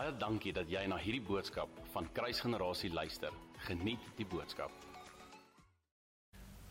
Baie 0.00 0.14
dankie 0.16 0.52
dat 0.56 0.70
jy 0.72 0.80
na 0.88 0.96
hierdie 0.96 1.20
boodskap 1.20 1.74
van 1.92 2.06
Kruisgenerasie 2.16 2.88
luister. 2.88 3.34
Geniet 3.66 4.00
die 4.16 4.24
boodskap. 4.24 4.72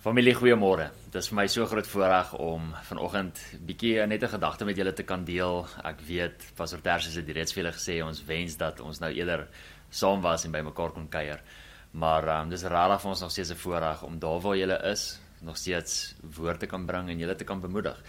Familie, 0.02 0.34
goeiemôre. 0.34 0.88
Dit 1.14 1.20
is 1.22 1.30
vir 1.30 1.38
my 1.38 1.46
so 1.54 1.68
groot 1.70 1.86
voorreg 1.92 2.32
om 2.42 2.72
vanoggend 2.88 3.38
bietjie 3.68 4.08
net 4.10 4.24
'n 4.24 4.34
gedagte 4.34 4.66
met 4.66 4.78
julle 4.82 4.94
te 4.94 5.04
kan 5.04 5.26
deel. 5.26 5.68
Ek 5.84 6.02
weet 6.08 6.48
Pastor 6.56 6.82
Tersius 6.82 7.20
het 7.22 7.30
reeds 7.30 7.54
vir 7.54 7.64
julle 7.64 7.76
gesê 7.78 8.02
ons 8.02 8.24
wens 8.26 8.58
dat 8.58 8.80
ons 8.80 9.00
nou 9.00 9.12
eerder 9.14 9.48
saam 9.92 10.22
was 10.22 10.46
en 10.46 10.52
by 10.52 10.62
mekaar 10.62 10.92
kon 10.92 11.08
kuier. 11.08 11.40
Maar 11.92 12.42
um, 12.42 12.50
dis 12.50 12.64
regtig 12.64 13.02
vir 13.02 13.10
ons 13.12 13.22
nog 13.22 13.32
steeds 13.32 13.52
'n 13.52 13.62
voorreg 13.62 14.04
om 14.04 14.20
daar 14.20 14.42
waar 14.42 14.58
julle 14.58 14.80
is, 14.92 15.20
nog 15.42 15.58
steeds 15.58 16.16
woorde 16.24 16.66
kan 16.66 16.86
bring 16.86 17.10
en 17.10 17.20
julle 17.20 17.36
te 17.36 17.46
kan 17.46 17.62
bemoedig. 17.62 18.04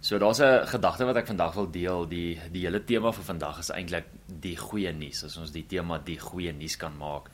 So 0.00 0.18
daar's 0.18 0.40
'n 0.40 0.66
gedagte 0.66 1.04
wat 1.04 1.16
ek 1.16 1.26
vandag 1.26 1.54
wil 1.54 1.70
deel. 1.70 2.08
Die 2.08 2.40
die 2.52 2.62
hele 2.62 2.84
tema 2.84 3.12
vir 3.12 3.24
vandag 3.24 3.58
is 3.58 3.70
eintlik 3.70 4.04
die 4.26 4.56
goeie 4.56 4.92
nuus. 4.92 5.24
As 5.24 5.36
ons 5.36 5.50
die 5.50 5.66
tema 5.66 5.98
die 5.98 6.18
goeie 6.18 6.52
nuus 6.52 6.76
kan 6.76 6.96
maak. 6.96 7.30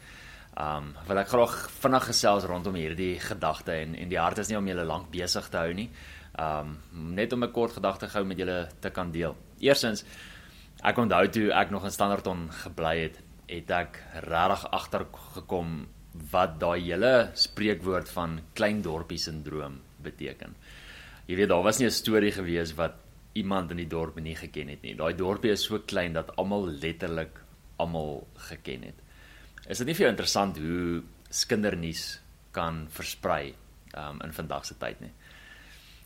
Um 0.56 0.94
wil 1.08 1.18
ek 1.18 1.28
graag 1.28 1.70
vinnig 1.80 2.04
gesels 2.04 2.44
rondom 2.44 2.74
hierdie 2.74 3.18
gedagte 3.20 3.72
en 3.72 3.94
en 3.94 4.08
die 4.08 4.18
hart 4.18 4.38
is 4.38 4.48
nie 4.48 4.58
om 4.58 4.66
julle 4.68 4.84
lank 4.84 5.10
besig 5.10 5.48
te 5.48 5.56
hou 5.56 5.72
nie. 5.72 5.90
Um 6.38 6.78
net 7.14 7.32
om 7.32 7.44
'n 7.44 7.52
kort 7.52 7.72
gedagte 7.72 8.08
gou 8.08 8.24
met 8.24 8.38
julle 8.38 8.68
te 8.80 8.90
kan 8.90 9.10
deel. 9.10 9.36
Eerstens 9.60 10.04
ek 10.82 10.98
onthou 10.98 11.28
toe 11.28 11.52
ek 11.52 11.70
nog 11.70 11.84
in 11.84 11.90
Standerton 11.90 12.50
gebly 12.50 12.98
het, 12.98 13.18
het 13.48 13.70
ek 13.70 14.02
regtig 14.14 14.70
agtergekom 14.70 15.88
wat 16.32 16.60
daai 16.60 16.80
hele 16.80 17.30
spreekwoord 17.34 18.08
van 18.08 18.40
klein 18.54 18.82
dorpie 18.82 19.18
sindroom 19.18 19.80
beteken. 20.02 20.54
Jy 21.32 21.38
weet 21.38 21.48
daar 21.48 21.62
was 21.64 21.78
nie 21.80 21.86
'n 21.88 21.90
storie 21.90 22.32
gewees 22.32 22.74
wat 22.76 22.92
iemand 23.32 23.70
in 23.70 23.78
die 23.78 23.88
dorp 23.88 24.20
nie 24.20 24.36
geken 24.36 24.68
het 24.68 24.82
nie. 24.82 24.94
Daai 24.94 25.14
dorpie 25.16 25.50
is 25.50 25.64
so 25.64 25.78
klein 25.78 26.12
dat 26.12 26.36
almal 26.36 26.66
letterlik 26.66 27.40
almal 27.78 28.26
geken 28.36 28.82
het. 28.82 28.94
Is 29.66 29.78
dit 29.78 29.86
nie 29.86 29.94
vir 29.94 30.04
jou 30.04 30.10
interessant 30.10 30.58
hoe 30.58 31.02
skindernuus 31.30 32.20
kan 32.50 32.86
versprei 32.90 33.54
um, 33.96 34.20
in 34.20 34.32
vandag 34.32 34.66
se 34.66 34.74
tyd 34.74 35.00
nie? 35.00 35.12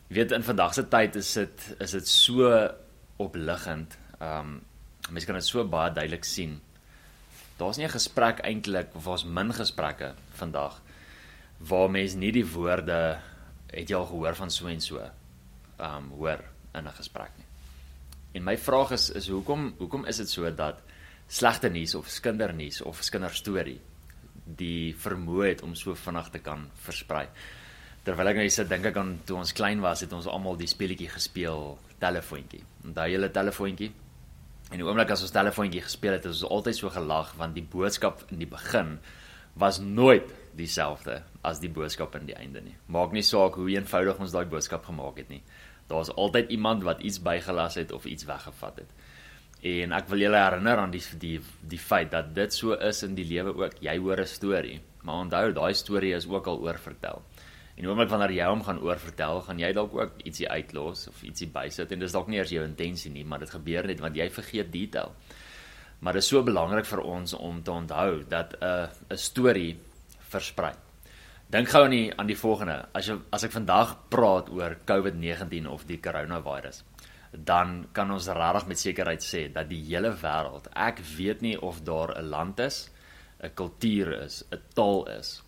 Jy 0.08 0.14
weet 0.14 0.32
in 0.32 0.42
vandag 0.42 0.74
se 0.74 0.88
tyd 0.88 1.16
is 1.16 1.34
dit 1.34 1.76
is 1.80 1.90
dit 1.90 2.08
so 2.08 2.70
opliggend. 3.16 3.98
Ehm 4.20 4.40
um, 4.40 4.62
mense 5.10 5.26
kan 5.26 5.34
dit 5.34 5.44
so 5.44 5.64
baie 5.64 5.92
duidelik 5.92 6.24
sien. 6.24 6.60
Daar's 7.58 7.78
nie 7.78 7.86
'n 7.86 7.98
gesprek 7.98 8.44
eintlik 8.44 8.94
of 8.94 9.06
ons 9.06 9.24
min 9.24 9.52
gesprekke 9.52 10.14
vandag 10.38 10.82
waar 11.58 11.90
mense 11.90 12.16
nie 12.16 12.32
die 12.32 12.46
woorde 12.46 13.18
het 13.70 13.90
jy 13.90 13.96
al 13.96 14.06
gehoor 14.06 14.36
van 14.38 14.50
so 14.50 14.68
en 14.70 14.80
so 14.80 15.02
um, 15.78 16.10
hoor 16.18 16.44
in 16.74 16.86
'n 16.86 16.96
gesprek 16.96 17.30
nie. 17.36 17.46
En 18.32 18.44
my 18.44 18.56
vraag 18.58 18.90
is 18.90 19.10
is 19.10 19.28
hoekom 19.28 19.74
hoekom 19.78 20.04
is 20.04 20.16
dit 20.16 20.30
so 20.30 20.50
dat 20.50 20.82
slegte 21.28 21.68
nuus 21.68 21.94
of 21.94 22.08
skindernuus 22.08 22.80
of 22.82 23.02
skinderstorie 23.02 23.80
die 24.46 24.94
vermoë 24.94 25.48
het 25.48 25.62
om 25.62 25.74
so 25.74 25.94
vinnig 25.94 26.28
te 26.30 26.38
kan 26.38 26.68
versprei. 26.74 27.26
Terwyl 28.06 28.28
ek 28.28 28.36
nou 28.36 28.48
sit 28.50 28.68
dink 28.68 28.84
ek 28.86 28.96
aan 28.96 29.20
toe 29.26 29.36
ons 29.40 29.52
klein 29.52 29.80
was 29.80 30.04
het 30.04 30.12
ons 30.12 30.28
almal 30.30 30.56
die 30.56 30.70
speletjie 30.70 31.08
gespeel 31.08 31.78
telefoontjie. 31.98 32.62
Onthou 32.84 33.08
julle 33.10 33.30
telefoontjie? 33.30 33.90
En 34.70 34.78
die 34.78 34.86
oomblik 34.86 35.10
as 35.10 35.22
ons 35.22 35.34
telefoontjie 35.34 35.82
gespeel 35.82 36.12
het, 36.12 36.24
het 36.24 36.32
ons 36.32 36.44
altyd 36.44 36.76
so 36.76 36.90
gelag 36.90 37.34
want 37.38 37.54
die 37.54 37.66
boodskap 37.66 38.22
in 38.30 38.38
die 38.38 38.50
begin 38.50 38.98
was 39.58 39.80
nooit 39.80 40.30
dieselfde 40.56 41.22
as 41.42 41.60
die 41.62 41.70
boodskap 41.70 42.14
in 42.18 42.26
die 42.26 42.36
einde 42.36 42.60
nie. 42.64 42.76
Maak 42.86 43.12
nie 43.12 43.24
saak 43.26 43.58
hoe 43.60 43.68
eenvoudig 43.70 44.20
ons 44.20 44.34
daai 44.34 44.46
boodskap 44.50 44.84
gemaak 44.88 45.20
het 45.22 45.28
nie. 45.28 45.42
Daar's 45.90 46.10
altyd 46.10 46.50
iemand 46.50 46.82
wat 46.82 47.00
iets 47.00 47.20
bygelas 47.22 47.74
het 47.74 47.92
of 47.92 48.06
iets 48.06 48.24
weggevat 48.24 48.82
het. 48.82 48.90
En 49.66 49.92
ek 49.96 50.10
wil 50.12 50.20
julle 50.26 50.40
herinner 50.40 50.82
aan 50.82 50.92
die 50.92 51.02
die 51.20 51.38
die 51.60 51.80
feit 51.80 52.10
dat 52.12 52.34
dit 52.34 52.52
so 52.52 52.76
is 52.76 53.02
in 53.02 53.14
die 53.16 53.26
lewe 53.26 53.54
ook. 53.56 53.80
Jy 53.80 53.96
hoor 53.98 54.20
'n 54.20 54.26
storie, 54.26 54.80
maar 55.02 55.24
onthou 55.24 55.52
daai 55.52 55.74
storie 55.74 56.14
is 56.14 56.28
ook 56.28 56.46
al 56.46 56.60
oorvertel. 56.60 57.22
En 57.76 57.88
oomblik 57.88 58.08
wanneer 58.08 58.32
jy 58.32 58.44
hom 58.48 58.62
gaan 58.64 58.78
oorvertel, 58.80 59.40
gaan 59.42 59.58
jy 59.58 59.72
dalk 59.72 59.94
ook 59.94 60.12
ietsie 60.24 60.48
uitlos 60.48 61.08
of 61.08 61.22
ietsie 61.22 61.48
bysit 61.52 61.92
en 61.92 61.98
dis 61.98 62.12
dalk 62.12 62.28
nie 62.28 62.38
eers 62.38 62.50
jou 62.50 62.64
intensie 62.64 63.10
nie, 63.12 63.24
maar 63.24 63.38
dit 63.38 63.50
gebeur 63.50 63.86
net 63.86 64.00
want 64.00 64.16
jy 64.16 64.30
vergeet 64.30 64.72
detail. 64.72 65.12
Maar 66.00 66.12
dit 66.12 66.22
is 66.22 66.28
so 66.28 66.42
belangrik 66.42 66.86
vir 66.88 67.00
ons 67.00 67.34
om 67.34 67.62
te 67.62 67.70
onthou 67.70 68.24
dat 68.28 68.56
'n 68.60 68.64
uh, 68.64 68.88
'n 69.10 69.16
storie 69.16 69.78
versprei. 70.32 70.74
Dink 71.46 71.70
gou 71.70 71.84
aan 71.86 71.94
die 71.94 72.10
aan 72.18 72.26
die 72.26 72.38
volgende. 72.38 72.88
As 72.92 73.06
jy 73.06 73.18
as 73.30 73.44
ek 73.46 73.54
vandag 73.54 73.94
praat 74.10 74.50
oor 74.50 74.78
COVID-19 74.88 75.68
of 75.70 75.86
die 75.86 76.00
coronavirus, 76.02 76.82
dan 77.32 77.86
kan 77.92 78.10
ons 78.10 78.26
regtig 78.28 78.66
met 78.66 78.80
sekerheid 78.80 79.22
sê 79.22 79.46
dat 79.52 79.68
die 79.70 79.82
hele 79.86 80.10
wêreld, 80.22 80.66
ek 80.74 81.02
weet 81.16 81.42
nie 81.46 81.56
of 81.60 81.82
daar 81.84 82.16
'n 82.18 82.30
land 82.30 82.60
is, 82.60 82.90
'n 83.42 83.54
kultuur 83.54 84.12
is, 84.24 84.44
'n 84.50 84.62
taal 84.74 85.06
is 85.18 85.42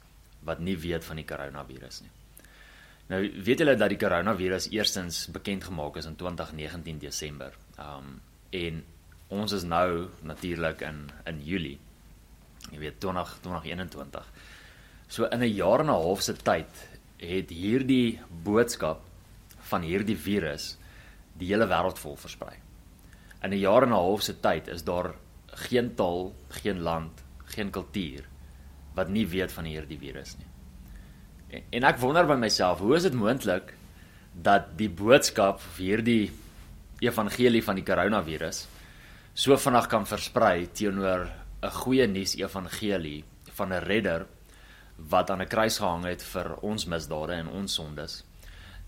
wat 0.45 0.61
nie 0.61 0.77
weet 0.77 1.05
van 1.05 1.17
die 1.17 1.25
koronavirus 1.25 2.01
nie. 2.03 2.11
Nou 3.09 3.21
weet 3.45 3.59
julle 3.59 3.77
dat 3.77 3.89
die 3.89 3.99
koronavirus 3.99 4.69
eerstens 4.71 5.27
bekend 5.33 5.65
gemaak 5.65 5.97
is 5.97 6.07
in 6.07 6.17
2019 6.17 6.99
Desember. 6.99 7.53
Um 7.81 8.21
en 8.51 8.85
ons 9.29 9.53
is 9.53 9.65
nou 9.65 10.09
natuurlik 10.23 10.81
in 10.81 11.11
in 11.25 11.43
Julie. 11.45 11.79
Jy 12.71 12.79
weet 12.79 13.01
20 13.01 13.39
2021. 13.43 14.31
So 15.09 15.25
in 15.25 15.41
'n 15.41 15.55
jaar 15.55 15.81
en 15.81 15.87
'n 15.87 16.01
half 16.03 16.23
se 16.23 16.35
tyd 16.37 16.73
het 17.17 17.51
hierdie 17.51 18.21
boodskap 18.45 19.01
van 19.71 19.83
hierdie 19.83 20.17
virus 20.17 20.77
die 21.39 21.49
hele 21.49 21.67
wêreld 21.67 21.99
vol 21.99 22.17
versprei. 22.17 22.57
In 23.43 23.51
'n 23.51 23.59
jaar 23.59 23.83
en 23.83 23.89
'n 23.89 24.03
half 24.05 24.23
se 24.23 24.41
tyd 24.41 24.69
is 24.69 24.85
daar 24.85 25.15
geen 25.47 25.95
taal, 25.95 26.35
geen 26.49 26.81
land, 26.81 27.25
geen 27.45 27.71
kultuur 27.71 28.25
wat 28.95 29.09
nie 29.09 29.27
weet 29.27 29.53
van 29.53 29.65
hierdie 29.65 29.99
virus 29.99 30.37
nie. 30.39 30.47
En, 31.49 31.63
en 31.71 31.85
ek 31.85 31.99
wonder 31.99 32.27
by 32.27 32.35
myself, 32.35 32.79
hoe 32.79 32.97
is 32.97 33.03
dit 33.03 33.15
moontlik 33.15 33.75
dat 34.33 34.77
die 34.79 34.91
boodskap 34.91 35.61
vir 35.61 35.85
hierdie 35.85 36.31
evangelie 37.01 37.63
van 37.65 37.79
die 37.79 37.85
koronavirus 37.85 38.67
so 39.35 39.57
vinnig 39.57 39.87
kan 39.87 40.07
versprei 40.07 40.67
teenoor 40.67 41.29
'n 41.63 41.71
goeie 41.71 42.07
nuus 42.07 42.37
evangelie 42.37 43.25
van 43.57 43.73
'n 43.73 43.85
redder 43.85 44.27
wat 44.99 45.31
aan 45.31 45.43
'n 45.43 45.49
kruis 45.49 45.79
gehang 45.79 46.05
het 46.05 46.23
vir 46.23 46.57
ons 46.63 46.87
misdade 46.87 47.33
en 47.33 47.49
ons 47.49 47.75
sondes 47.75 48.25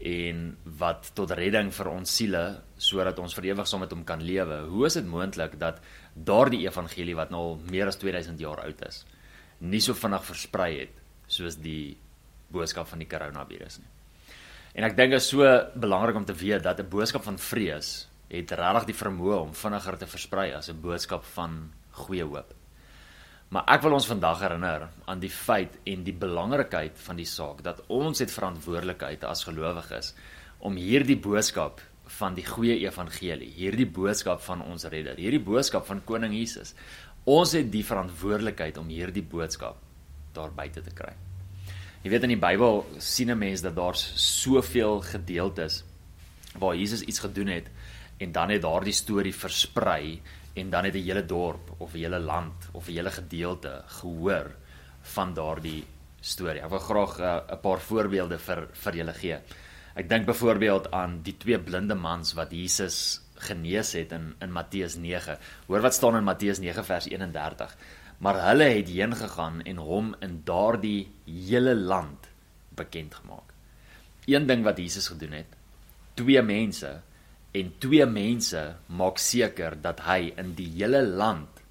en 0.00 0.56
wat 0.64 1.10
tot 1.14 1.30
redding 1.30 1.68
vir 1.72 1.88
ons 1.88 2.16
siele 2.16 2.62
sodat 2.80 3.18
ons 3.18 3.34
vir 3.36 3.44
ewig 3.52 3.68
saam 3.68 3.80
met 3.80 3.92
hom 3.92 4.04
kan 4.04 4.22
lewe. 4.24 4.62
Hoe 4.72 4.86
is 4.86 4.96
dit 4.96 5.06
moontlik 5.06 5.58
dat 5.60 5.80
daardie 6.14 6.64
evangelie 6.64 7.14
wat 7.14 7.30
nou 7.30 7.40
al 7.40 7.60
meer 7.70 7.86
as 7.86 8.00
2000 8.00 8.40
jaar 8.40 8.64
oud 8.64 8.80
is, 8.88 9.04
nie 9.58 9.80
so 9.80 9.94
vinnig 9.94 10.24
versprei 10.24 10.78
het 10.78 10.94
soos 11.26 11.56
die 11.60 11.98
boodskap 12.50 12.88
van 12.88 12.98
die 12.98 13.08
koronavirus 13.08 13.78
nie. 13.78 13.90
En 14.74 14.84
ek 14.84 14.96
dink 14.96 15.12
dit 15.12 15.20
is 15.20 15.28
so 15.28 15.44
belangrik 15.74 16.16
om 16.16 16.24
te 16.24 16.34
weet 16.34 16.62
dat 16.62 16.80
'n 16.80 16.88
boodskap 16.88 17.22
van 17.22 17.38
vrees 17.38 18.08
het 18.30 18.50
regtig 18.50 18.84
die 18.86 19.00
vermoë 19.04 19.40
om 19.40 19.54
vinniger 19.54 19.98
te 19.98 20.06
versprei 20.06 20.54
as 20.54 20.70
'n 20.70 20.80
boodskap 20.80 21.24
van 21.24 21.72
goeie 21.90 22.24
hoop. 22.24 22.54
Maar 23.50 23.66
ek 23.74 23.82
wil 23.82 23.96
ons 23.96 24.06
vandag 24.06 24.44
herinner 24.44 24.84
aan 25.10 25.18
die 25.18 25.32
feit 25.34 25.74
en 25.90 26.04
die 26.06 26.14
belangrikheid 26.14 26.98
van 27.02 27.18
die 27.18 27.26
saak 27.26 27.64
dat 27.66 27.80
ons 27.90 28.22
het 28.22 28.30
verantwoordelikheid 28.30 29.24
as 29.26 29.42
gelowiges 29.48 30.12
om 30.62 30.78
hierdie 30.78 31.18
boodskap 31.18 31.82
van 32.20 32.36
die 32.36 32.44
goeie 32.46 32.76
evangelie, 32.84 33.48
hierdie 33.56 33.88
boodskap 33.90 34.42
van 34.44 34.62
ons 34.62 34.86
redder, 34.86 35.18
hierdie 35.18 35.42
boodskap 35.42 35.88
van 35.88 36.02
koning 36.06 36.36
Jesus. 36.38 36.76
Ons 37.26 37.56
het 37.58 37.66
die 37.74 37.82
verantwoordelikheid 37.86 38.78
om 38.78 38.90
hierdie 38.90 39.26
boodskap 39.26 39.82
daar 40.34 40.54
buite 40.54 40.84
te 40.86 40.94
kry. 40.94 41.10
Jy 42.04 42.14
weet 42.14 42.28
in 42.28 42.36
die 42.36 42.44
Bybel 42.46 42.84
sien 43.02 43.30
'n 43.30 43.38
mens 43.38 43.66
dat 43.66 43.74
daar 43.74 43.96
soveel 43.96 45.02
gedeeltes 45.02 45.82
waar 46.54 46.76
Jesus 46.76 47.02
iets 47.02 47.18
gedoen 47.18 47.48
het 47.48 47.66
en 48.18 48.32
dan 48.32 48.50
het 48.50 48.62
daardie 48.62 48.92
storie 48.92 49.34
versprei 49.34 50.22
en 50.54 50.70
dan 50.70 50.84
het 50.84 50.94
'n 50.94 51.04
hele 51.06 51.26
dorp 51.26 51.74
of 51.78 51.94
'n 51.94 51.98
hele 51.98 52.18
land 52.18 52.68
of 52.72 52.88
'n 52.88 52.92
hele 52.92 53.10
gedeelte 53.10 53.82
gehoor 53.86 54.54
van 55.02 55.34
daardie 55.34 55.86
storie. 56.20 56.60
Ek 56.60 56.70
wil 56.70 56.78
graag 56.78 57.18
eh, 57.18 57.34
'n 57.34 57.52
uh, 57.52 57.60
paar 57.60 57.80
voorbeelde 57.80 58.38
vir 58.38 58.68
vir 58.72 58.96
julle 58.96 59.12
gee. 59.12 59.38
Ek 59.94 60.08
dink 60.08 60.26
byvoorbeeld 60.26 60.90
aan 60.90 61.22
die 61.22 61.36
twee 61.36 61.58
blinde 61.58 61.94
mans 61.94 62.32
wat 62.32 62.50
Jesus 62.50 63.20
genees 63.34 63.92
het 63.92 64.12
in 64.12 64.34
in 64.40 64.52
Matteus 64.52 64.96
9. 64.96 65.38
Hoor 65.66 65.80
wat 65.80 65.94
staan 65.94 66.16
in 66.16 66.24
Matteus 66.24 66.58
9 66.58 66.84
vers 66.84 67.08
31. 67.08 67.76
Maar 68.18 68.48
hulle 68.48 68.64
het 68.64 68.88
heen 68.88 69.16
gegaan 69.16 69.62
en 69.62 69.76
hom 69.76 70.14
in 70.20 70.42
daardie 70.44 71.10
hele 71.24 71.74
land 71.74 72.28
bekend 72.68 73.14
gemaak. 73.14 73.52
Een 74.26 74.46
ding 74.46 74.62
wat 74.64 74.78
Jesus 74.78 75.08
gedoen 75.08 75.32
het, 75.32 75.46
twee 76.14 76.42
mense 76.42 77.00
en 77.52 77.72
twee 77.82 78.06
mense 78.06 78.60
maak 78.86 79.18
seker 79.18 79.74
dat 79.82 80.04
hy 80.06 80.32
in 80.38 80.54
die 80.58 80.68
hele 80.76 81.02
land 81.02 81.62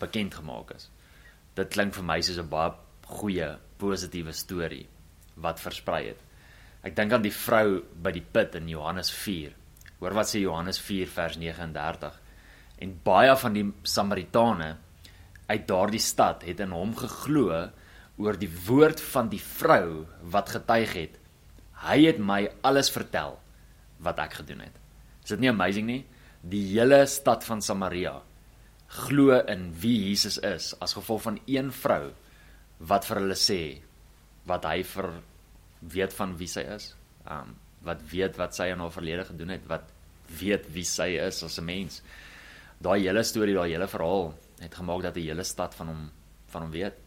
bekend 0.00 0.34
gemaak 0.40 0.74
is. 0.74 0.88
Dit 1.54 1.70
klink 1.74 1.94
vir 1.94 2.06
my 2.06 2.20
soos 2.22 2.38
'n 2.38 2.48
baie 2.48 2.72
goeie 3.06 3.58
positiewe 3.78 4.32
storie 4.32 4.86
wat 5.36 5.60
versprei 5.60 6.08
het. 6.08 6.20
Ek 6.82 6.96
dink 6.96 7.12
aan 7.12 7.22
die 7.22 7.34
vrou 7.34 7.82
by 8.02 8.10
die 8.10 8.24
put 8.24 8.54
in 8.54 8.68
Johannes 8.68 9.10
4. 9.10 9.52
Hoor 10.00 10.14
wat 10.14 10.30
sê 10.30 10.40
Johannes 10.40 10.78
4 10.78 11.06
vers 11.06 11.36
39. 11.36 12.20
En 12.80 13.00
baie 13.04 13.36
van 13.36 13.52
die 13.52 13.66
Samaritane 13.82 14.76
uit 15.46 15.68
daardie 15.68 16.00
stad 16.00 16.42
het 16.42 16.60
in 16.60 16.70
hom 16.70 16.96
geglo 16.96 17.70
oor 18.16 18.36
die 18.38 18.52
woord 18.66 19.00
van 19.00 19.28
die 19.28 19.42
vrou 19.42 20.06
wat 20.22 20.48
getuig 20.56 20.92
het. 20.92 21.18
Hy 21.84 21.98
het 22.06 22.18
my 22.18 22.48
alles 22.62 22.90
vertel 22.90 23.38
wat 23.98 24.18
ek 24.18 24.40
gedoen 24.40 24.60
het. 24.60 24.79
Is 25.30 25.36
dit 25.36 25.44
nie 25.44 25.52
amazing 25.52 25.86
nie? 25.86 26.00
Die 26.42 26.64
hele 26.72 27.04
stad 27.06 27.44
van 27.46 27.60
Samaria 27.62 28.16
glo 28.90 29.36
in 29.46 29.68
wie 29.78 30.08
Jesus 30.08 30.40
is 30.42 30.72
as 30.82 30.96
gevolg 30.98 31.22
van 31.22 31.36
een 31.46 31.68
vrou 31.70 32.08
wat 32.90 33.06
vir 33.06 33.20
hulle 33.20 33.36
sê 33.38 33.58
wat 34.50 34.66
hy 34.66 34.80
vir 34.82 35.06
weet 35.94 36.16
van 36.16 36.32
wie 36.40 36.48
sy 36.50 36.64
is. 36.74 36.88
Um 37.30 37.54
wat 37.86 38.02
weet 38.10 38.40
wat 38.42 38.58
sy 38.58 38.66
in 38.72 38.82
haar 38.82 38.90
verlede 38.90 39.28
gedoen 39.28 39.54
het, 39.54 39.62
wat 39.70 39.86
weet 40.40 40.66
wie 40.74 40.84
sy 40.84 41.14
is 41.28 41.38
as 41.46 41.60
'n 41.60 41.64
mens. 41.64 42.02
Daai 42.82 43.06
hele 43.06 43.22
storie, 43.22 43.54
daai 43.54 43.70
hele 43.70 43.86
verhaal 43.86 44.34
het 44.58 44.74
gemaak 44.74 45.02
dat 45.02 45.14
die 45.14 45.28
hele 45.30 45.44
stad 45.44 45.74
van 45.78 45.86
hom 45.86 46.10
van 46.48 46.62
hom 46.62 46.70
weet. 46.74 46.98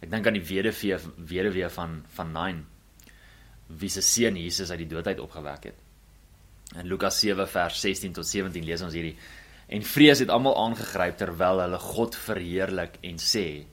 Ek 0.00 0.10
dink 0.10 0.26
aan 0.26 0.40
die 0.40 0.48
weduwee 0.48 0.98
weduwee 1.18 1.68
van 1.68 2.02
van 2.16 2.32
Nain 2.32 2.66
wie 3.68 3.90
se 3.90 4.00
seun 4.00 4.36
Jesus 4.36 4.70
uit 4.70 4.78
die 4.78 4.88
dood 4.88 5.06
uit 5.06 5.20
opgewek 5.20 5.64
het. 5.64 5.89
In 6.78 6.86
Lukas 6.86 7.18
7 7.18 7.48
vers 7.50 7.80
16 7.82 8.12
tot 8.14 8.26
17 8.26 8.62
lees 8.64 8.82
ons 8.86 8.94
hierdie 8.94 9.16
en 9.70 9.82
vrees 9.86 10.20
het 10.22 10.30
almal 10.30 10.54
aangegryp 10.58 11.16
terwyl 11.18 11.62
hulle 11.64 11.78
God 11.82 12.18
verheerlik 12.18 12.98
en 13.06 13.18
sê 13.18 13.66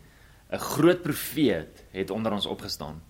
'n 0.49 0.63
groot 0.73 1.01
profeet 1.03 1.83
het 1.91 2.09
onder 2.09 2.33
ons 2.33 2.45
opgestaan 2.45 3.01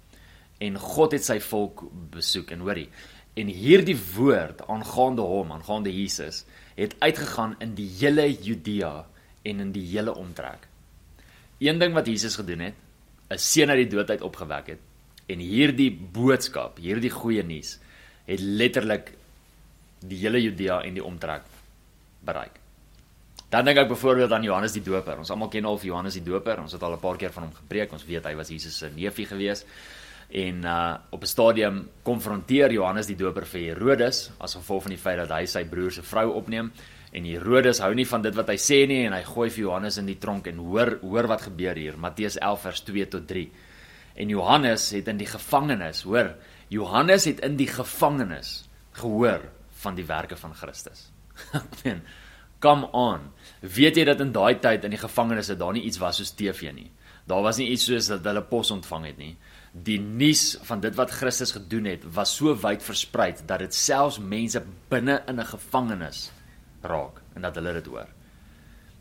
en 0.60 0.78
God 0.78 1.12
het 1.12 1.24
sy 1.24 1.40
volk 1.40 1.86
besoek 2.12 2.52
en 2.52 2.66
hoorie 2.68 2.90
en 3.36 3.48
hierdie 3.48 3.98
woord 4.16 4.66
aangaande 4.68 5.22
hom 5.22 5.52
aangaande 5.52 5.94
Jesus 5.94 6.46
het 6.76 6.96
uitgegaan 7.00 7.56
in 7.60 7.76
die 7.76 7.90
hele 8.00 8.28
Judea 8.28 9.06
en 9.44 9.60
in 9.60 9.72
die 9.72 9.86
hele 9.88 10.14
omtrek. 10.16 10.68
Een 11.60 11.80
ding 11.80 11.94
wat 11.94 12.08
Jesus 12.08 12.36
gedoen 12.36 12.60
het, 12.60 12.76
'n 13.30 13.38
seun 13.38 13.70
uit 13.70 13.90
die 13.90 13.96
dood 13.96 14.10
uit 14.10 14.22
opgewek 14.22 14.68
het 14.68 14.80
en 15.28 15.40
hierdie 15.40 15.92
boodskap, 15.92 16.78
hierdie 16.78 17.10
goeie 17.10 17.44
nuus 17.44 17.80
het 18.26 18.40
letterlik 18.40 19.17
die 20.00 20.18
hele 20.18 20.42
Judea 20.42 20.82
en 20.84 20.94
die 20.94 21.04
omtrek 21.04 21.44
bereik. 22.26 22.60
Dan 23.50 23.66
dink 23.66 23.78
ek 23.78 23.88
byvoorbeeld 23.88 24.32
aan 24.32 24.44
Johannes 24.44 24.74
die 24.74 24.84
Doper. 24.84 25.18
Ons 25.18 25.32
almal 25.32 25.48
ken 25.50 25.66
al 25.66 25.80
Johannes 25.80 26.14
die 26.14 26.24
Doper. 26.24 26.60
Ons 26.60 26.74
het 26.74 26.84
al 26.84 26.94
'n 26.94 27.00
paar 27.00 27.18
keer 27.18 27.32
van 27.32 27.44
hom 27.44 27.54
gepreek. 27.54 27.94
Ons 27.94 28.06
weet 28.06 28.26
hy 28.26 28.36
was 28.36 28.50
Jesus 28.50 28.78
se 28.78 28.90
neefie 28.90 29.26
gewees 29.26 29.66
en 30.30 30.66
uh 30.66 30.96
op 31.10 31.22
'n 31.22 31.26
stadium 31.26 31.90
konfronteer 32.04 32.72
Johannes 32.72 33.08
die 33.08 33.16
Doper 33.16 33.46
vir 33.46 33.62
Herodes 33.62 34.32
as 34.38 34.56
gevolg 34.56 34.82
van 34.84 34.92
die 34.92 35.00
feit 35.00 35.18
dat 35.18 35.30
hy 35.30 35.46
sy 35.46 35.64
broer 35.64 35.92
se 35.92 36.02
vrou 36.02 36.34
opneem 36.34 36.72
en 37.12 37.26
Herodes 37.26 37.80
hou 37.80 37.94
nie 37.94 38.06
van 38.06 38.22
dit 38.22 38.36
wat 38.36 38.48
hy 38.48 38.58
sê 38.58 38.88
nie 38.88 39.06
en 39.06 39.14
hy 39.14 39.24
gooi 39.24 39.50
vir 39.50 39.64
Johannes 39.64 39.98
in 39.98 40.06
die 40.06 40.20
tronk 40.20 40.48
en 40.48 40.58
hoor 40.58 41.00
hoor 41.02 41.28
wat 41.28 41.42
gebeur 41.42 41.76
hier 41.76 41.98
Matteus 41.98 42.38
11 42.38 42.62
vers 42.62 42.82
2 42.82 43.08
tot 43.08 43.28
3 43.28 43.52
en 44.16 44.30
Johannes 44.30 44.92
het 44.92 45.08
in 45.08 45.18
die 45.18 45.26
gevangenis 45.28 46.04
hoor 46.04 46.36
Johannes 46.70 47.26
het 47.26 47.40
in 47.40 47.56
die 47.56 47.68
gevangenis 47.68 48.68
gehoor 48.92 49.42
van 49.84 49.96
die 49.96 50.06
werke 50.06 50.38
van 50.40 50.56
Christus 50.56 51.10
ek 51.60 51.84
meen 51.84 52.02
come 52.64 52.90
on 52.98 53.30
weet 53.62 53.98
jy 53.98 54.06
dat 54.10 54.22
in 54.24 54.34
daai 54.36 54.60
tyd 54.62 54.84
in 54.84 54.96
die 54.96 55.04
gevangenis 55.06 55.52
het 55.54 55.60
daar 55.60 55.74
nie 55.74 55.86
iets 55.90 56.02
was 56.02 56.22
soos 56.22 56.34
TV 56.38 56.74
nie 56.74 56.92
daar 57.28 57.44
was 57.46 57.60
nie 57.62 57.70
iets 57.74 57.86
soos 57.90 58.10
dat 58.10 58.26
hulle 58.26 58.44
pos 58.50 58.72
ontvang 58.74 59.12
het 59.12 59.22
nie 59.22 59.36
die 59.74 60.00
nuus 60.00 60.56
van 60.66 60.82
dit 60.82 60.96
wat 60.98 61.12
Christus 61.12 61.52
gedoen 61.54 61.86
het 61.86 62.06
was 62.16 62.34
so 62.36 62.56
wyd 62.58 62.84
versprei 62.84 63.34
dat 63.46 63.62
dit 63.62 63.76
selfs 63.76 64.20
mense 64.20 64.64
binne 64.90 65.22
in 65.28 65.40
'n 65.40 65.46
gevangenis 65.46 66.32
raak 66.82 67.22
en 67.36 67.42
dat 67.42 67.56
hulle 67.56 67.74
dit 67.74 67.86
hoor. 67.86 68.08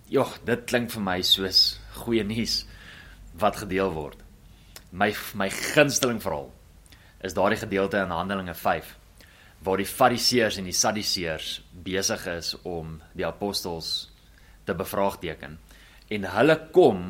Jogg, 0.08 0.38
dit 0.44 0.64
klink 0.64 0.90
vir 0.90 1.02
my 1.02 1.22
soos 1.22 1.80
goeie 1.92 2.24
nuus 2.24 2.66
wat 3.34 3.56
gedeel 3.56 3.92
word. 3.92 4.22
My 4.90 5.14
my 5.34 5.50
gunsteling 5.50 6.22
verhaal 6.22 6.52
is 7.20 7.34
daardie 7.34 7.58
gedeelte 7.58 7.96
in 7.96 8.10
Handelinge 8.10 8.54
5 8.54 8.96
waar 9.66 9.82
die 9.82 9.88
Fariseërs 9.90 10.60
en 10.60 10.68
die 10.68 10.76
Sadduseërs 10.76 11.56
besig 11.86 12.26
is 12.30 12.54
om 12.62 13.00
die 13.18 13.26
apostels 13.26 14.12
te 14.66 14.74
bevraagteken 14.74 15.58
en 16.14 16.30
hulle 16.36 16.60
kom 16.74 17.08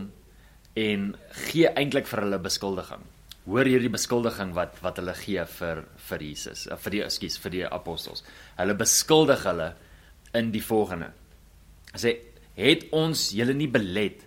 en 0.76 1.12
gee 1.48 1.68
eintlik 1.68 2.08
vir 2.08 2.24
hulle 2.24 2.40
beskuldiging 2.40 3.04
hoor 3.46 3.68
hierdie 3.68 3.92
beskuldiging 3.92 4.52
wat 4.56 4.78
wat 4.82 4.98
hulle 5.00 5.14
gee 5.20 5.44
vir 5.58 5.84
vir 6.08 6.22
Jesus, 6.22 6.66
eh, 6.66 6.76
vir 6.76 6.96
die 6.96 7.02
ekskuus 7.06 7.38
vir 7.38 7.50
die 7.54 7.66
apostels. 7.66 8.24
Hulle 8.58 8.74
beskuldig 8.74 9.44
hulle 9.46 9.74
in 10.34 10.50
die 10.52 10.62
volgende. 10.62 11.12
Hulle 11.92 12.02
sê 12.02 12.16
het 12.56 12.88
ons 12.92 13.30
julle 13.36 13.54
nie 13.54 13.70
belet 13.70 14.24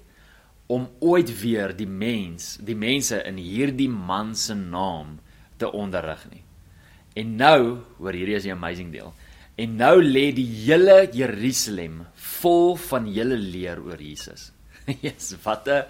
om 0.69 0.87
ooit 1.01 1.31
weer 1.41 1.73
die 1.73 1.89
mens, 1.89 2.57
die 2.61 2.75
mense 2.75 3.19
in 3.25 3.37
hierdie 3.41 3.89
man 3.89 4.35
se 4.35 4.55
naam 4.55 5.17
te 5.57 5.67
onderrig 5.67 6.29
nie. 6.31 6.43
En 7.19 7.33
nou, 7.39 7.61
hoor 7.99 8.15
hierdie 8.15 8.37
is 8.37 8.47
die 8.47 8.53
amazing 8.53 8.93
deel. 8.93 9.11
En 9.59 9.75
nou 9.79 9.97
lê 9.99 10.29
die 10.35 10.47
hele 10.63 11.01
Jerusalem 11.11 12.03
vol 12.39 12.77
van 12.89 13.09
julle 13.11 13.35
leer 13.39 13.81
oor 13.83 13.99
Jesus. 13.99 14.51
Jesus, 15.03 15.35
wat 15.43 15.67
'n 15.67 15.83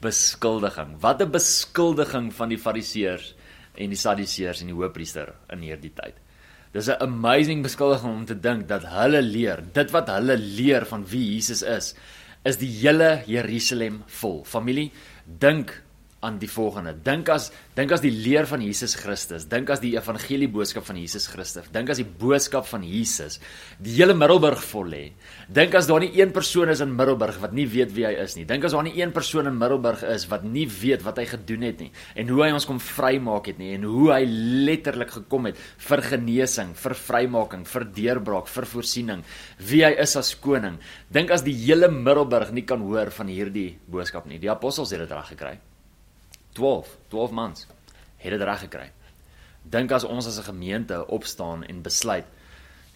beskuldiging. 0.00 0.94
Wat 1.02 1.22
'n 1.22 1.32
beskuldiging 1.32 2.30
van 2.32 2.48
die 2.48 2.60
Fariseërs 2.60 3.34
en 3.74 3.90
die 3.90 3.98
Sadduseërs 3.98 4.62
en 4.62 4.70
die 4.70 4.76
Hoëpriester 4.76 5.34
in 5.52 5.64
hierdie 5.66 5.92
tyd. 5.92 6.14
Dis 6.72 6.88
'n 6.88 7.02
amazing 7.02 7.62
beskuldiging 7.62 8.12
om 8.12 8.26
te 8.26 8.38
dink 8.38 8.68
dat 8.68 8.84
hulle 8.84 9.22
leer, 9.22 9.64
dit 9.72 9.90
wat 9.90 10.08
hulle 10.08 10.36
leer 10.36 10.86
van 10.86 11.04
wie 11.04 11.34
Jesus 11.34 11.62
is, 11.62 11.94
is 12.44 12.56
die 12.56 12.70
hele 12.70 13.22
Jerusalem 13.26 14.02
vol. 14.06 14.44
Familie, 14.44 14.92
dink 15.26 15.82
aan 16.26 16.40
die 16.42 16.50
volgende. 16.50 16.94
Dink 17.06 17.30
as 17.32 17.50
dink 17.76 17.92
as 17.92 18.02
die 18.02 18.10
leer 18.10 18.48
van 18.48 18.62
Jesus 18.64 18.96
Christus, 18.98 19.44
dink 19.50 19.70
as 19.70 19.82
die 19.82 19.94
evangelie 19.96 20.48
boodskap 20.50 20.86
van 20.88 20.98
Jesus 20.98 21.28
Christus, 21.30 21.68
dink 21.74 21.90
as 21.92 22.00
die 22.00 22.08
boodskap 22.08 22.66
van 22.70 22.84
Jesus 22.86 23.38
die 23.82 23.94
hele 23.98 24.16
Middelburg 24.16 24.62
vol 24.64 24.88
lê. 24.90 25.02
Dink 25.52 25.76
as 25.78 25.88
daar 25.90 26.02
nie 26.02 26.12
een 26.16 26.32
persoon 26.34 26.72
is 26.72 26.82
in 26.84 26.94
Middelburg 26.96 27.38
wat 27.42 27.54
nie 27.56 27.66
weet 27.70 27.92
wie 27.96 28.06
hy 28.08 28.14
is 28.22 28.36
nie. 28.38 28.46
Dink 28.48 28.66
as 28.66 28.74
daar 28.74 28.86
nie 28.86 28.96
een 28.98 29.12
persoon 29.14 29.50
in 29.50 29.58
Middelburg 29.60 30.02
is 30.08 30.26
wat 30.32 30.46
nie 30.46 30.66
weet 30.70 31.04
wat 31.06 31.20
hy 31.20 31.28
gedoen 31.30 31.68
het 31.68 31.84
nie 31.84 31.92
en 32.16 32.32
hoe 32.32 32.42
hy 32.46 32.50
ons 32.56 32.66
kom 32.68 32.80
vrymaak 32.82 33.52
het 33.52 33.60
nie 33.60 33.74
en 33.76 33.86
hoe 33.86 34.10
hy 34.14 34.22
letterlik 34.66 35.12
gekom 35.18 35.50
het 35.50 35.60
vir 35.88 36.04
genesing, 36.10 36.74
vir 36.80 36.96
vrymaking, 37.06 37.66
vir 37.68 37.86
deurbraak, 38.00 38.50
vir 38.50 38.68
voorsiening, 38.72 39.22
wie 39.70 39.84
hy 39.86 39.94
is 40.02 40.16
as 40.18 40.34
koning. 40.40 40.80
Dink 41.12 41.32
as 41.34 41.44
die 41.46 41.54
hele 41.66 41.90
Middelburg 41.92 42.52
nie 42.56 42.66
kan 42.66 42.82
hoor 42.84 43.12
van 43.14 43.30
hierdie 43.32 43.70
boodskap 43.90 44.28
nie. 44.30 44.40
Die 44.42 44.52
apostels 44.52 44.94
het 44.94 45.04
dit 45.04 45.16
reg 45.16 45.34
gekry. 45.36 45.56
12, 46.56 46.96
12 47.12 47.34
maande 47.36 47.60
het 48.16 48.32
dit 48.32 48.42
reg 48.48 48.62
gekry. 48.64 48.88
Dink 49.66 49.92
as 49.92 50.04
ons 50.04 50.26
as 50.26 50.38
'n 50.38 50.48
gemeente 50.52 51.06
opstaan 51.06 51.64
en 51.64 51.82
besluit, 51.82 52.24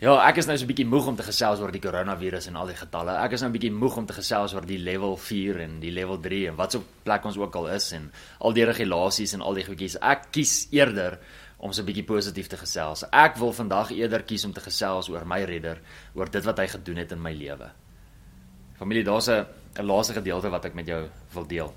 ja, 0.00 0.14
ek 0.28 0.38
is 0.40 0.46
nou 0.46 0.56
so 0.56 0.64
'n 0.64 0.68
bietjie 0.68 0.86
moeg 0.86 1.06
om 1.06 1.16
te 1.16 1.22
gesels 1.22 1.60
oor 1.60 1.72
die 1.72 1.80
koronavirus 1.80 2.46
en 2.46 2.56
al 2.56 2.66
die 2.66 2.76
getalle. 2.76 3.18
Ek 3.24 3.32
is 3.32 3.40
nou 3.40 3.50
'n 3.50 3.52
bietjie 3.52 3.72
moeg 3.72 3.96
om 3.96 4.06
te 4.06 4.12
gesels 4.12 4.54
oor 4.54 4.66
die 4.66 4.78
level 4.78 5.16
4 5.16 5.60
en 5.60 5.80
die 5.80 5.90
level 5.90 6.18
3 6.18 6.48
en 6.48 6.56
wat 6.56 6.72
so 6.72 6.82
plek 7.02 7.24
ons 7.24 7.36
ook 7.36 7.54
al 7.54 7.68
is 7.68 7.92
en 7.92 8.10
al 8.38 8.52
die 8.52 8.64
regulasies 8.64 9.34
en 9.34 9.40
al 9.40 9.54
die 9.54 9.64
goedjies. 9.64 9.96
Ek 10.00 10.32
kies 10.32 10.68
eerder 10.70 11.18
om 11.58 11.72
so 11.72 11.82
'n 11.82 11.86
bietjie 11.86 12.04
positief 12.04 12.46
te 12.46 12.56
gesels. 12.56 13.04
Ek 13.12 13.36
wil 13.36 13.52
vandag 13.52 13.90
eerder 13.90 14.22
kies 14.22 14.44
om 14.44 14.52
te 14.52 14.60
gesels 14.60 15.08
oor 15.08 15.26
my 15.26 15.44
redder, 15.44 15.78
oor 16.14 16.30
dit 16.30 16.44
wat 16.44 16.58
hy 16.58 16.66
gedoen 16.66 16.96
het 16.96 17.12
in 17.12 17.22
my 17.22 17.32
lewe. 17.32 17.70
Familie, 18.78 19.04
daar's 19.04 19.28
'n 19.28 19.46
'n 19.78 19.86
laaste 19.86 20.14
gedeelte 20.14 20.48
wat 20.48 20.64
ek 20.64 20.74
met 20.74 20.86
jou 20.86 21.08
wil 21.32 21.46
deel. 21.46 21.74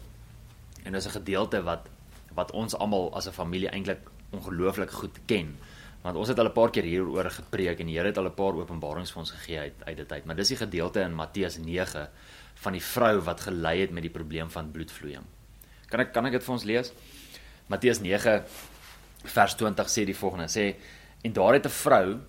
En 0.83 0.91
dis 0.91 1.05
'n 1.05 1.19
gedeelte 1.19 1.63
wat 1.63 1.89
wat 2.33 2.51
ons 2.51 2.75
almal 2.75 3.13
as 3.13 3.27
'n 3.27 3.31
familie 3.31 3.69
eintlik 3.69 3.99
ongelooflik 4.31 4.91
goed 4.91 5.19
ken. 5.25 5.57
Want 6.01 6.15
ons 6.15 6.27
het 6.27 6.39
al 6.39 6.45
'n 6.45 6.53
paar 6.53 6.71
keer 6.71 6.83
hieroor 6.83 7.29
gepreek 7.29 7.79
en 7.79 7.85
die 7.85 7.95
Here 7.95 8.07
het 8.07 8.17
al 8.17 8.25
'n 8.25 8.33
paar 8.33 8.53
openbarings 8.53 9.11
vir 9.11 9.19
ons 9.19 9.31
gegee 9.31 9.59
uit 9.59 9.73
uit 9.85 9.97
dit 9.97 10.11
uit. 10.11 10.25
Maar 10.25 10.35
dis 10.35 10.47
die 10.47 10.57
gedeelte 10.57 10.99
in 10.99 11.13
Matteus 11.13 11.57
9 11.57 12.09
van 12.53 12.71
die 12.71 12.83
vrou 12.83 13.19
wat 13.19 13.41
gelei 13.41 13.79
het 13.81 13.91
met 13.91 14.01
die 14.01 14.11
probleem 14.11 14.49
van 14.49 14.71
bloedvloeiing. 14.71 15.23
Kan 15.87 15.99
ek 15.99 16.13
kan 16.13 16.25
ek 16.25 16.31
dit 16.31 16.43
vir 16.43 16.53
ons 16.53 16.63
lees? 16.63 16.93
Matteus 17.67 17.99
9 17.99 18.43
vers 19.23 19.55
20 19.55 19.87
sê 19.89 20.05
die 20.05 20.17
volgende: 20.17 20.47
sê 20.47 20.75
en 21.21 21.33
daar 21.33 21.53
het 21.53 21.65
'n 21.65 21.69
vrou 21.69 22.19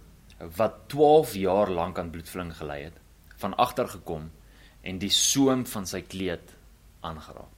wat 0.56 0.88
12 0.88 1.34
jaar 1.34 1.70
lank 1.70 1.98
aan 1.98 2.10
bloedvloeiing 2.10 2.56
gelei 2.56 2.82
het, 2.82 2.96
van 3.36 3.54
agter 3.54 3.88
gekom 3.88 4.30
en 4.82 4.98
die 4.98 5.10
soem 5.10 5.66
van 5.66 5.86
sy 5.86 6.02
kleed 6.02 6.54
aangeraak. 7.00 7.53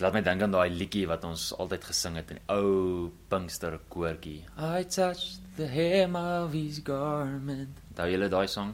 Laat 0.00 0.14
my 0.16 0.20
dink 0.24 0.40
aan 0.40 0.54
daai 0.54 0.70
liedjie 0.72 1.04
wat 1.10 1.26
ons 1.28 1.50
altyd 1.60 1.82
gesing 1.84 2.14
het 2.16 2.30
in 2.32 2.38
die 2.38 2.54
ou 2.54 3.10
Pinkster 3.28 3.74
koortjie. 3.92 4.46
I 4.56 4.86
touched 4.88 5.42
the 5.58 5.66
hem 5.68 6.16
of 6.16 6.54
his 6.56 6.78
garment. 6.80 7.82
Daai 7.98 8.14
hele 8.14 8.30
daai 8.32 8.46
sang. 8.48 8.72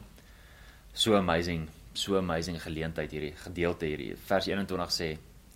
So 0.93 1.17
amazing, 1.19 1.65
so 1.91 2.15
amazing 2.15 2.61
geleentheid 2.63 3.11
hierdie 3.11 3.33
gedeelte 3.43 3.89
hierdie. 3.91 4.15
Vers 4.29 4.47
21 4.47 4.95
sê, 4.95 5.09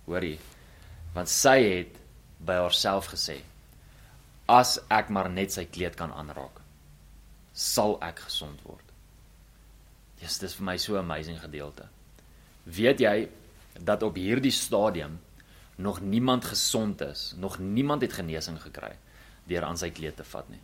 hoorie, 0.04 0.36
want 1.16 1.32
sy 1.32 1.56
het 1.64 1.96
by 2.44 2.60
haarself 2.60 3.08
gesê: 3.14 3.38
As 4.52 4.76
ek 4.92 5.08
maar 5.08 5.32
net 5.32 5.56
sy 5.56 5.64
kleed 5.72 5.96
kan 5.96 6.12
aanraak, 6.12 6.60
sal 7.56 7.96
ek 8.04 8.26
gesond 8.28 8.60
word. 8.68 8.84
Dis 10.20 10.36
dis 10.44 10.60
vir 10.60 10.68
my 10.68 10.76
so 10.76 11.00
amazing 11.00 11.40
gedeelte. 11.40 11.88
Weet 12.68 13.00
jy 13.00 13.16
dat 13.80 14.04
op 14.04 14.20
hierdie 14.20 14.52
stadium 14.52 15.16
nog 15.76 16.00
niemand 16.00 16.44
gesond 16.44 17.00
is, 17.00 17.34
nog 17.36 17.58
niemand 17.58 18.02
het 18.02 18.12
genesing 18.12 18.60
gekry 18.60 18.96
deur 19.44 19.64
aan 19.64 19.78
sy 19.78 19.90
kleed 19.90 20.16
te 20.16 20.24
vat 20.24 20.48
nie. 20.48 20.60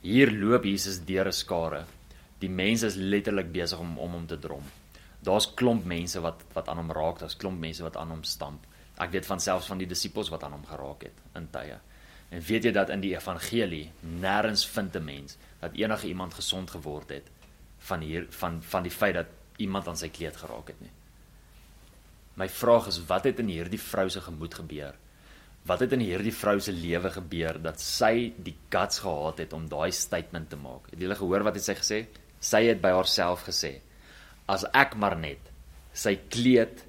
Hier 0.00 0.30
loop 0.32 0.64
Jesus 0.64 1.00
deur 1.04 1.26
'n 1.26 1.32
skare. 1.32 1.84
Die 2.38 2.48
mense 2.48 2.86
is 2.86 2.94
letterlik 2.94 3.52
besig 3.52 3.78
om 3.78 3.98
om 3.98 4.12
hom 4.12 4.26
te 4.26 4.38
drom. 4.38 4.62
Daar's 5.20 5.54
klomp 5.54 5.84
mense 5.84 6.20
wat 6.20 6.44
wat 6.54 6.68
aan 6.68 6.76
hom 6.76 6.92
raak, 6.92 7.18
daar's 7.18 7.36
klomp 7.36 7.58
mense 7.58 7.82
wat 7.82 7.96
aan 7.96 8.10
hom 8.10 8.22
stamp. 8.22 8.66
Ek 8.98 9.10
weet 9.10 9.26
van 9.26 9.40
selfs 9.40 9.66
van 9.66 9.78
die 9.78 9.86
disippels 9.86 10.28
wat 10.28 10.42
aan 10.42 10.52
hom 10.52 10.66
geraak 10.66 11.02
het 11.02 11.18
in 11.34 11.48
tye. 11.50 11.78
En 12.30 12.40
weet 12.40 12.64
jy 12.64 12.72
dat 12.72 12.90
in 12.90 13.00
die 13.00 13.14
evangelie 13.14 13.90
nêrens 14.00 14.66
vind 14.66 14.96
'n 14.96 15.04
mens 15.04 15.36
dat 15.60 15.74
enige 15.74 16.06
iemand 16.06 16.34
gesond 16.34 16.70
geword 16.70 17.08
het 17.08 17.26
van 17.78 18.00
hier 18.00 18.26
van 18.30 18.62
van 18.62 18.82
die 18.82 18.92
feit 18.92 19.14
dat 19.14 19.26
iemand 19.56 19.88
aan 19.88 19.96
sy 19.96 20.08
kleed 20.08 20.36
geraak 20.36 20.68
het 20.68 20.80
nie. 20.80 20.90
My 22.38 22.46
vraag 22.46 22.86
is 22.92 23.00
wat 23.08 23.24
het 23.26 23.40
in 23.42 23.50
hierdie 23.50 23.80
vrou 23.82 24.06
se 24.10 24.20
gemoed 24.22 24.54
gebeur? 24.60 24.94
Wat 25.66 25.80
het 25.82 25.92
in 25.96 26.04
hierdie 26.04 26.32
vrou 26.32 26.60
se 26.62 26.72
lewe 26.72 27.10
gebeur 27.10 27.58
dat 27.62 27.82
sy 27.82 28.30
die 28.38 28.54
guts 28.70 29.02
gehad 29.02 29.42
het 29.42 29.56
om 29.56 29.66
daai 29.68 29.90
statement 29.92 30.50
te 30.52 30.58
maak? 30.60 30.86
Het 30.92 31.02
julle 31.02 31.18
gehoor 31.18 31.44
wat 31.48 31.58
het 31.58 31.66
sy 31.66 31.74
gesê? 31.80 31.98
Sy 32.38 32.62
het 32.68 32.82
by 32.84 32.92
haarself 32.94 33.42
gesê: 33.48 33.80
As 34.46 34.64
ek 34.70 34.94
maar 34.94 35.18
net 35.18 35.50
sy 35.92 36.14
kleed 36.30 36.84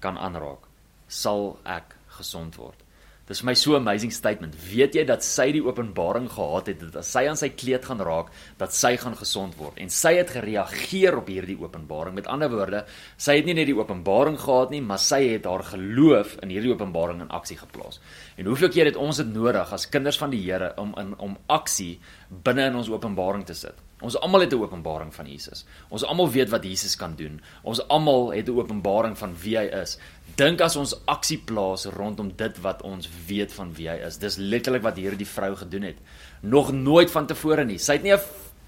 kan 0.00 0.16
aanraak, 0.16 0.64
sal 1.08 1.58
ek 1.68 1.92
gesond 2.16 2.56
word. 2.56 2.83
Dis 3.24 3.40
vir 3.40 3.46
my 3.48 3.54
so 3.56 3.72
amazing 3.78 4.10
statement. 4.12 4.52
Weet 4.68 4.98
jy 4.98 5.02
dat 5.08 5.24
sy 5.24 5.46
die 5.54 5.62
openbaring 5.64 6.26
gehad 6.28 6.66
het 6.68 6.82
dat 6.82 6.98
as 7.00 7.12
sy 7.14 7.22
aan 7.24 7.38
sy 7.40 7.48
kleed 7.56 7.86
gaan 7.88 8.02
raak, 8.04 8.28
dat 8.60 8.76
sy 8.76 8.90
gaan 9.00 9.16
gesond 9.16 9.56
word 9.56 9.80
en 9.80 9.88
sy 9.88 10.12
het 10.18 10.34
gereageer 10.34 11.16
op 11.16 11.30
hierdie 11.32 11.56
openbaring. 11.56 12.18
Met 12.18 12.28
ander 12.28 12.52
woorde, 12.52 12.82
sy 13.16 13.38
het 13.38 13.48
nie 13.48 13.56
net 13.56 13.70
die 13.70 13.78
openbaring 13.78 14.36
gehad 14.42 14.74
nie, 14.74 14.82
maar 14.84 15.00
sy 15.00 15.22
het 15.30 15.48
haar 15.48 15.64
geloof 15.70 16.36
in 16.44 16.52
hierdie 16.52 16.74
openbaring 16.74 17.24
in 17.24 17.32
aksie 17.32 17.56
geplaas. 17.62 18.02
En 18.36 18.52
hoeveel 18.52 18.74
keer 18.76 18.92
het 18.92 19.00
ons 19.00 19.22
dit 19.22 19.32
nodig 19.32 19.72
as 19.72 19.88
kinders 19.88 20.20
van 20.20 20.34
die 20.34 20.44
Here 20.44 20.74
om 20.76 20.92
in 21.00 21.16
om 21.16 21.40
aksie 21.48 21.94
binne 22.28 22.68
in 22.68 22.76
ons 22.76 22.92
openbaring 22.92 23.48
te 23.48 23.56
sit? 23.56 23.80
Ons 24.04 24.16
almal 24.20 24.40
het 24.40 24.52
'n 24.52 24.60
openbaring 24.60 25.14
van 25.14 25.26
Jesus. 25.26 25.64
Ons 25.88 26.04
almal 26.04 26.30
weet 26.30 26.50
wat 26.50 26.64
Jesus 26.64 26.96
kan 26.96 27.14
doen. 27.16 27.40
Ons 27.62 27.88
almal 27.88 28.32
het 28.32 28.48
'n 28.48 28.58
openbaring 28.58 29.18
van 29.18 29.34
wie 29.42 29.56
hy 29.56 29.64
is. 29.64 29.98
Dink 30.36 30.60
as 30.60 30.74
ons 30.76 30.96
aksie 31.06 31.38
plaas 31.38 31.86
rondom 31.94 32.32
dit 32.36 32.56
wat 32.64 32.82
ons 32.82 33.08
weet 33.28 33.52
van 33.54 33.70
wie 33.76 33.88
hy 33.88 34.00
is. 34.06 34.18
Dis 34.18 34.36
letterlik 34.40 34.82
wat 34.82 34.96
hierdie 34.98 35.28
vrou 35.28 35.52
gedoen 35.56 35.82
het. 35.82 36.00
Nog 36.42 36.72
nooit 36.72 37.10
van 37.10 37.26
tevore 37.26 37.64
nie. 37.64 37.78
Sy 37.78 37.92
het 37.92 38.02
nie 38.02 38.12
'n 38.12 38.20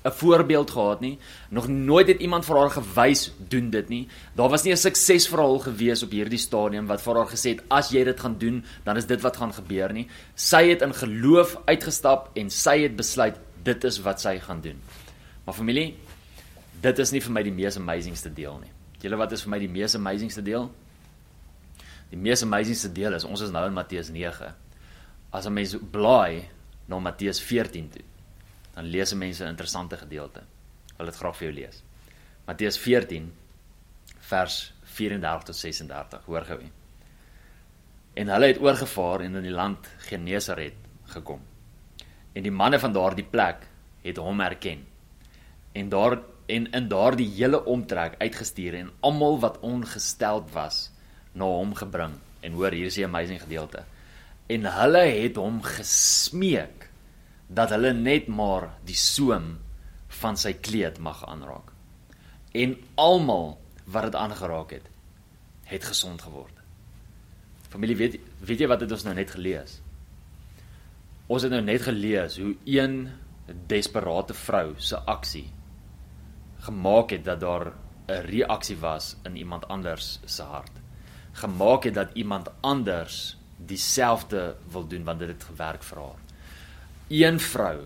'n 0.06 0.12
voorbeeld 0.12 0.70
gehad 0.70 1.00
nie. 1.00 1.18
Nog 1.50 1.68
nooit 1.68 2.08
het 2.08 2.20
iemand 2.20 2.44
vir 2.44 2.56
haar 2.56 2.70
gewys 2.70 3.32
doen 3.38 3.70
dit 3.70 3.88
nie. 3.88 4.08
Daar 4.34 4.48
was 4.48 4.62
nie 4.62 4.72
'n 4.72 4.76
suksesverhaal 4.76 5.58
gewees 5.58 6.02
op 6.02 6.10
hierdie 6.10 6.38
stadium 6.38 6.86
wat 6.86 7.02
vir 7.02 7.14
haar 7.14 7.26
gesê 7.26 7.48
het 7.54 7.62
as 7.68 7.90
jy 7.90 8.04
dit 8.04 8.20
gaan 8.20 8.38
doen, 8.38 8.64
dan 8.84 8.96
is 8.96 9.06
dit 9.06 9.20
wat 9.20 9.36
gaan 9.36 9.52
gebeur 9.52 9.92
nie. 9.92 10.08
Sy 10.34 10.68
het 10.68 10.82
in 10.82 10.94
geloof 10.94 11.56
uitgestap 11.64 12.30
en 12.34 12.50
sy 12.50 12.82
het 12.82 12.96
besluit 12.96 13.36
dit 13.62 13.84
is 13.84 13.98
wat 13.98 14.20
sy 14.20 14.38
gaan 14.38 14.60
doen. 14.60 14.80
Maar 15.44 15.54
familie, 15.54 15.94
dit 16.80 16.98
is 16.98 17.10
nie 17.10 17.20
vir 17.20 17.32
my 17.32 17.42
die 17.42 17.52
mees 17.52 17.76
amazingste 17.76 18.32
deel 18.32 18.58
nie. 18.58 18.70
Julle 19.00 19.16
wat 19.16 19.32
is 19.32 19.42
vir 19.42 19.50
my 19.50 19.58
die 19.58 19.68
mees 19.68 19.94
amazingste 19.94 20.42
deel? 20.42 20.70
Die 22.10 22.18
mees 22.18 22.42
amazingste 22.42 22.92
deel 22.94 23.16
is 23.16 23.24
ons 23.26 23.42
is 23.42 23.50
nou 23.54 23.64
in 23.66 23.74
Matteus 23.74 24.10
9. 24.14 24.52
As 25.32 25.46
'n 25.46 25.52
mens 25.52 25.76
blaai 25.90 26.48
na 26.86 26.98
Matteus 26.98 27.40
14 27.40 27.88
toe, 27.90 28.04
dan 28.74 28.84
lees 28.84 29.12
'n 29.12 29.18
mens 29.18 29.40
'n 29.40 29.48
interessante 29.48 29.96
gedeelte. 29.96 30.40
Ek 30.40 30.96
wil 30.98 31.06
dit 31.06 31.16
graag 31.16 31.36
vir 31.36 31.48
jou 31.48 31.54
lees. 31.60 31.82
Matteus 32.46 32.78
14 32.78 33.32
vers 34.18 34.72
34 34.84 35.42
tot 35.42 35.56
36. 35.56 36.24
Hoor 36.24 36.44
gou. 36.44 36.60
En 38.14 38.28
hulle 38.28 38.46
het 38.46 38.60
oorgevaar 38.60 39.20
en 39.20 39.34
in 39.34 39.42
die 39.42 39.50
land 39.50 39.86
Genesaret 39.98 40.74
gekom. 41.04 41.40
En 42.32 42.42
die 42.42 42.52
manne 42.52 42.78
van 42.78 42.92
daardie 42.92 43.24
plek 43.24 43.66
het 44.02 44.16
hom 44.16 44.40
herken 44.40 44.86
en 45.72 45.88
daar 45.88 46.18
en 46.46 46.70
in 46.70 46.88
daardie 46.88 47.28
hele 47.28 47.64
omtrek 47.64 48.14
uitgestuur 48.18 48.74
en 48.74 48.90
almal 49.00 49.40
wat 49.40 49.58
ongesteld 49.60 50.52
was 50.54 50.90
na 51.36 51.48
hom 51.58 51.74
gebring. 51.76 52.16
En 52.40 52.56
hoor 52.56 52.74
hier 52.74 52.90
is 52.90 52.98
die 52.98 53.06
amazing 53.06 53.42
gedeelte. 53.42 53.84
En 54.52 54.66
hulle 54.70 55.04
het 55.04 55.38
hom 55.40 55.60
gesmeek 55.64 56.88
dat 57.46 57.72
hulle 57.74 57.92
net 57.94 58.28
maar 58.30 58.70
die 58.86 58.98
soem 58.98 59.56
van 60.20 60.38
sy 60.40 60.54
kleed 60.58 60.98
mag 61.02 61.22
aanraak. 61.28 61.72
En 62.56 62.76
almal 62.98 63.56
wat 63.84 64.08
dit 64.08 64.18
aangeraak 64.18 64.78
het 64.78 64.92
het 65.66 65.84
gesond 65.84 66.22
geword. 66.22 66.54
Familie 67.68 67.96
weet 67.98 68.20
weet 68.46 68.62
jy 68.62 68.68
wat 68.70 68.84
het 68.84 68.92
ons 68.94 69.04
nou 69.06 69.14
net 69.18 69.32
gelees? 69.34 69.80
Ons 71.26 71.42
het 71.42 71.50
nou 71.50 71.62
net 71.62 71.82
gelees 71.82 72.38
hoe 72.38 72.54
een 72.64 73.08
desperate 73.66 74.34
vrou 74.34 74.74
se 74.78 74.98
aksie 75.10 75.48
gemaak 76.66 77.10
het 77.10 77.24
dat 77.24 77.40
daar 77.40 77.72
'n 78.06 78.22
reaksie 78.30 78.78
was 78.78 79.16
in 79.22 79.36
iemand 79.36 79.68
anders 79.68 80.20
se 80.24 80.42
hart. 80.42 80.75
Gemaak 81.36 81.84
het 81.84 81.94
dat 81.94 82.14
iemand 82.14 82.48
anders 82.60 83.36
dieselfde 83.56 84.56
wil 84.72 84.86
doen 84.86 85.04
want 85.04 85.18
dit 85.18 85.28
het 85.28 85.44
gewerk 85.44 85.82
vir 85.84 85.98
haar. 86.00 86.22
Een 87.08 87.40
vrou 87.40 87.78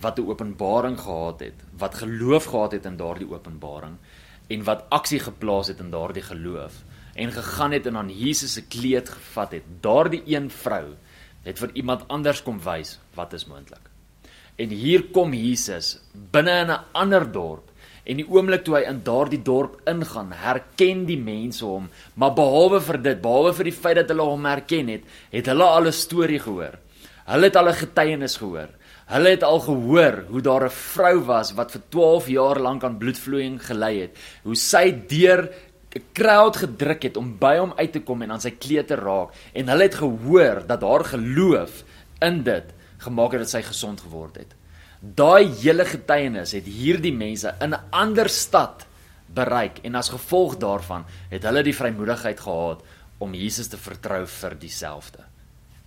wat 0.00 0.18
'n 0.18 0.28
openbaring 0.28 0.98
gehad 1.00 1.40
het, 1.40 1.62
wat 1.78 1.94
geloof 1.94 2.44
gehad 2.44 2.72
het 2.72 2.84
in 2.84 2.96
daardie 2.96 3.30
openbaring 3.30 3.96
en 4.46 4.64
wat 4.64 4.84
aksie 4.88 5.20
geplaas 5.20 5.66
het 5.66 5.78
in 5.78 5.90
daardie 5.90 6.22
geloof 6.22 6.72
en 7.14 7.32
gegaan 7.32 7.72
het 7.72 7.86
en 7.86 7.96
aan 7.96 8.10
Jesus 8.10 8.52
se 8.52 8.62
kleed 8.62 9.08
gevat 9.08 9.50
het. 9.50 9.62
Daardie 9.80 10.22
een 10.26 10.50
vrou 10.50 10.94
het 11.42 11.58
vir 11.58 11.70
iemand 11.72 12.08
anders 12.08 12.42
kom 12.42 12.60
wys 12.62 12.98
wat 13.14 13.32
is 13.32 13.46
moontlik. 13.46 13.90
En 14.56 14.68
hier 14.68 15.04
kom 15.14 15.34
Jesus 15.34 16.00
binne 16.12 16.60
in 16.60 16.70
'n 16.70 16.84
ander 16.92 17.32
dorp 17.32 17.70
En 18.08 18.16
die 18.16 18.26
oomblik 18.26 18.64
toe 18.64 18.78
hy 18.78 18.86
in 18.88 19.02
daardie 19.04 19.42
dorp 19.44 19.82
ingaan, 19.90 20.32
herken 20.32 21.04
die 21.08 21.18
mense 21.20 21.64
hom, 21.66 21.90
maar 22.16 22.32
behalwe 22.36 22.80
vir 22.86 22.98
dit, 23.04 23.20
behalwe 23.20 23.52
vir 23.58 23.68
die 23.68 23.76
feit 23.76 23.98
dat 24.00 24.12
hulle 24.14 24.24
hom 24.30 24.48
herken 24.48 24.88
het, 24.94 25.04
het 25.34 25.50
hulle 25.52 25.66
al 25.68 25.86
'n 25.86 25.92
storie 25.92 26.40
gehoor. 26.40 26.78
Hulle 27.28 27.44
het 27.50 27.56
al 27.56 27.68
'n 27.68 27.82
getuienis 27.84 28.36
gehoor. 28.40 28.70
Hulle 29.08 29.28
het 29.28 29.42
al 29.42 29.60
gehoor 29.60 30.24
hoe 30.28 30.40
daar 30.40 30.64
'n 30.64 30.70
vrou 30.70 31.18
was 31.24 31.52
wat 31.52 31.70
vir 31.70 31.82
12 31.88 32.28
jaar 32.28 32.58
lank 32.58 32.84
aan 32.84 32.98
bloedvloeiing 32.98 33.60
gely 33.60 34.00
het, 34.00 34.16
hoe 34.42 34.56
sy 34.56 34.90
deur 35.08 35.50
'n 35.96 36.02
crowd 36.12 36.56
gedruk 36.56 37.02
het 37.02 37.16
om 37.16 37.38
by 37.38 37.56
hom 37.58 37.72
uit 37.76 37.92
te 37.92 38.00
kom 38.00 38.22
en 38.22 38.30
aan 38.30 38.40
sy 38.40 38.50
kleed 38.50 38.88
te 38.88 38.96
raak 38.96 39.32
en 39.52 39.68
hulle 39.68 39.82
het 39.82 39.94
gehoor 39.94 40.66
dat 40.66 40.82
haar 40.82 41.04
geloof 41.04 41.84
in 42.20 42.42
dit 42.42 42.64
gemaak 42.98 43.32
het 43.32 43.40
dat 43.40 43.50
sy 43.50 43.62
gesond 43.62 44.00
geword 44.00 44.36
het. 44.36 44.57
Daai 44.98 45.46
hele 45.60 45.84
getuienis 45.86 46.56
het 46.56 46.66
hierdie 46.66 47.14
mense 47.14 47.52
in 47.62 47.70
'n 47.74 47.82
ander 47.94 48.28
stad 48.28 48.86
bereik 49.30 49.78
en 49.86 49.94
as 49.94 50.08
gevolg 50.10 50.56
daarvan 50.58 51.04
het 51.30 51.42
hulle 51.42 51.62
die 51.62 51.74
vrymoedigheid 51.74 52.40
gehad 52.40 52.82
om 53.18 53.34
Jesus 53.34 53.68
te 53.68 53.76
vertrou 53.76 54.26
vir 54.26 54.58
dieselfde. 54.58 55.24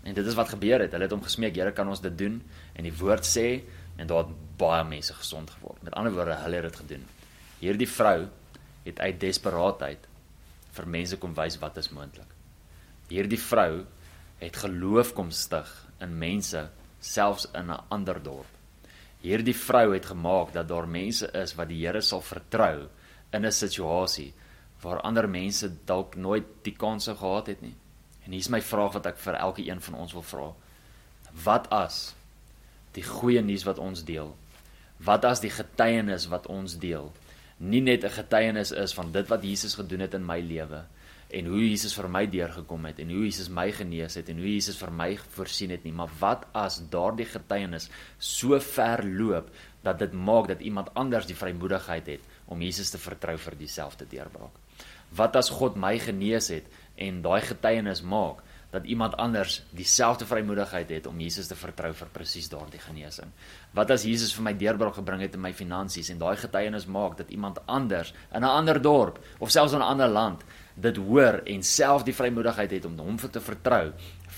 En 0.04 0.14
dit 0.14 0.26
is 0.26 0.34
wat 0.34 0.50
gebeur 0.50 0.80
het. 0.80 0.92
Hulle 0.92 1.04
het 1.04 1.12
hom 1.12 1.24
gesmeek, 1.24 1.56
Here, 1.56 1.72
kan 1.72 1.88
ons 1.88 2.02
dit 2.02 2.18
doen? 2.18 2.42
En 2.74 2.84
die 2.84 2.98
woord 2.98 3.26
sê 3.26 3.64
en 3.98 4.08
daar 4.08 4.18
het 4.18 4.58
baie 4.58 4.84
mense 4.84 5.14
gesond 5.14 5.50
geword. 5.50 5.84
Met 5.84 5.94
ander 5.94 6.14
woorde, 6.14 6.36
hulle 6.36 6.56
het 6.56 6.64
dit 6.64 6.76
gedoen. 6.76 7.06
Hierdie 7.60 7.90
vrou 7.90 8.28
het 8.84 9.00
uit 9.00 9.20
desperaatheid 9.20 10.08
vir 10.72 10.88
mense 10.88 11.18
kom 11.18 11.34
wys 11.34 11.60
wat 11.60 11.78
is 11.78 11.90
moontlik. 11.90 12.32
Hierdie 13.10 13.40
vrou 13.40 13.86
het 14.40 14.56
geloof 14.56 15.14
kom 15.14 15.32
stig 15.32 15.88
in 16.00 16.18
mense 16.18 16.70
selfs 17.00 17.48
in 17.54 17.72
'n 17.72 17.84
ander 17.90 18.24
dorp 18.24 18.61
hierdie 19.22 19.56
vrou 19.56 19.94
het 19.94 20.06
gemaak 20.06 20.54
dat 20.54 20.68
daar 20.68 20.88
mense 20.88 21.30
is 21.38 21.56
wat 21.56 21.70
die 21.70 21.86
Here 21.86 22.02
sal 22.02 22.22
vertrou 22.22 22.88
in 23.32 23.46
'n 23.46 23.52
situasie 23.52 24.34
waar 24.82 25.02
ander 25.02 25.30
mense 25.30 25.70
dalk 25.86 26.16
nooit 26.16 26.46
die 26.64 26.74
kans 26.74 27.08
gehad 27.08 27.48
het 27.48 27.62
nie. 27.62 27.76
En 28.26 28.32
hier's 28.32 28.50
my 28.50 28.62
vraag 28.62 28.94
wat 28.94 29.06
ek 29.06 29.18
vir 29.18 29.34
elke 29.34 29.68
een 29.68 29.82
van 29.82 29.94
ons 29.94 30.14
wil 30.14 30.22
vra. 30.22 30.54
Wat 31.44 31.70
as 31.70 32.16
die 32.94 33.04
goeie 33.04 33.42
nuus 33.42 33.64
wat 33.64 33.78
ons 33.78 34.04
deel? 34.04 34.36
Wat 34.98 35.26
as 35.26 35.40
die 35.40 35.50
getuienis 35.50 36.28
wat 36.28 36.48
ons 36.48 36.78
deel 36.78 37.12
nie 37.62 37.82
net 37.82 38.04
'n 38.04 38.10
getuienis 38.10 38.72
is 38.72 38.94
van 38.94 39.12
dit 39.12 39.28
wat 39.28 39.44
Jesus 39.44 39.76
gedoen 39.76 40.00
het 40.00 40.14
in 40.14 40.26
my 40.26 40.40
lewe 40.40 40.84
en 41.32 41.48
hoe 41.48 41.62
Jesus 41.64 41.94
vir 41.96 42.10
my 42.12 42.26
deurgekom 42.28 42.86
het 42.90 43.00
en 43.00 43.12
hoe 43.14 43.24
Jesus 43.24 43.50
my 43.54 43.70
genees 43.76 44.18
het 44.20 44.30
en 44.32 44.40
hoe 44.42 44.52
Jesus 44.52 44.80
vir 44.82 44.92
my 44.96 45.10
voorsien 45.36 45.72
het 45.72 45.86
nie, 45.88 45.94
maar 45.96 46.12
wat 46.20 46.44
as 46.58 46.82
daardie 46.92 47.28
getuienis 47.30 47.88
so 48.20 48.60
ver 48.60 49.06
loop 49.06 49.52
dat 49.86 50.02
dit 50.02 50.14
maak 50.14 50.50
dat 50.52 50.62
iemand 50.62 50.92
anders 51.00 51.30
die 51.30 51.38
vrymoedigheid 51.38 52.10
het 52.12 52.28
om 52.52 52.62
Jesus 52.62 52.92
te 52.92 53.00
vertrou 53.00 53.38
vir 53.40 53.58
dieselfde 53.64 54.08
deurbraak? 54.12 54.60
Wat 55.16 55.36
as 55.36 55.52
God 55.52 55.80
my 55.80 55.98
genees 56.00 56.50
het 56.52 56.68
en 57.00 57.22
daai 57.24 57.42
getuienis 57.48 58.04
maak 58.04 58.44
dat 58.72 58.86
iemand 58.88 59.18
anders 59.20 59.58
dieselfde 59.76 60.26
vrymoedigheid 60.26 60.90
het 60.90 61.08
om 61.08 61.20
Jesus 61.20 61.50
te 61.52 61.58
vertrou 61.60 61.92
vir 61.96 62.12
presies 62.12 62.48
daardie 62.52 62.80
genesing? 62.80 63.32
Wat 63.76 63.92
as 63.92 64.04
Jesus 64.08 64.36
vir 64.36 64.46
my 64.48 64.54
deurbraak 64.56 65.00
gebring 65.00 65.24
het 65.24 65.36
in 65.36 65.44
my 65.44 65.52
finansies 65.56 66.12
en 66.12 66.20
daai 66.20 66.36
getuienis 66.40 66.88
maak 66.92 67.18
dat 67.20 67.32
iemand 67.32 67.60
anders 67.68 68.14
in 68.32 68.44
'n 68.44 68.52
ander 68.52 68.82
dorp 68.82 69.20
of 69.40 69.52
selfs 69.52 69.74
in 69.74 69.80
'n 69.80 69.92
ander 69.96 70.08
land 70.08 70.44
dit 70.82 70.98
hoor 70.98 71.42
en 71.46 71.64
self 71.64 72.06
die 72.08 72.16
vrymoedigheid 72.16 72.72
het 72.78 72.86
om 72.90 72.98
hom 73.00 73.20
vir 73.22 73.32
te 73.34 73.44
vertrou 73.44 73.86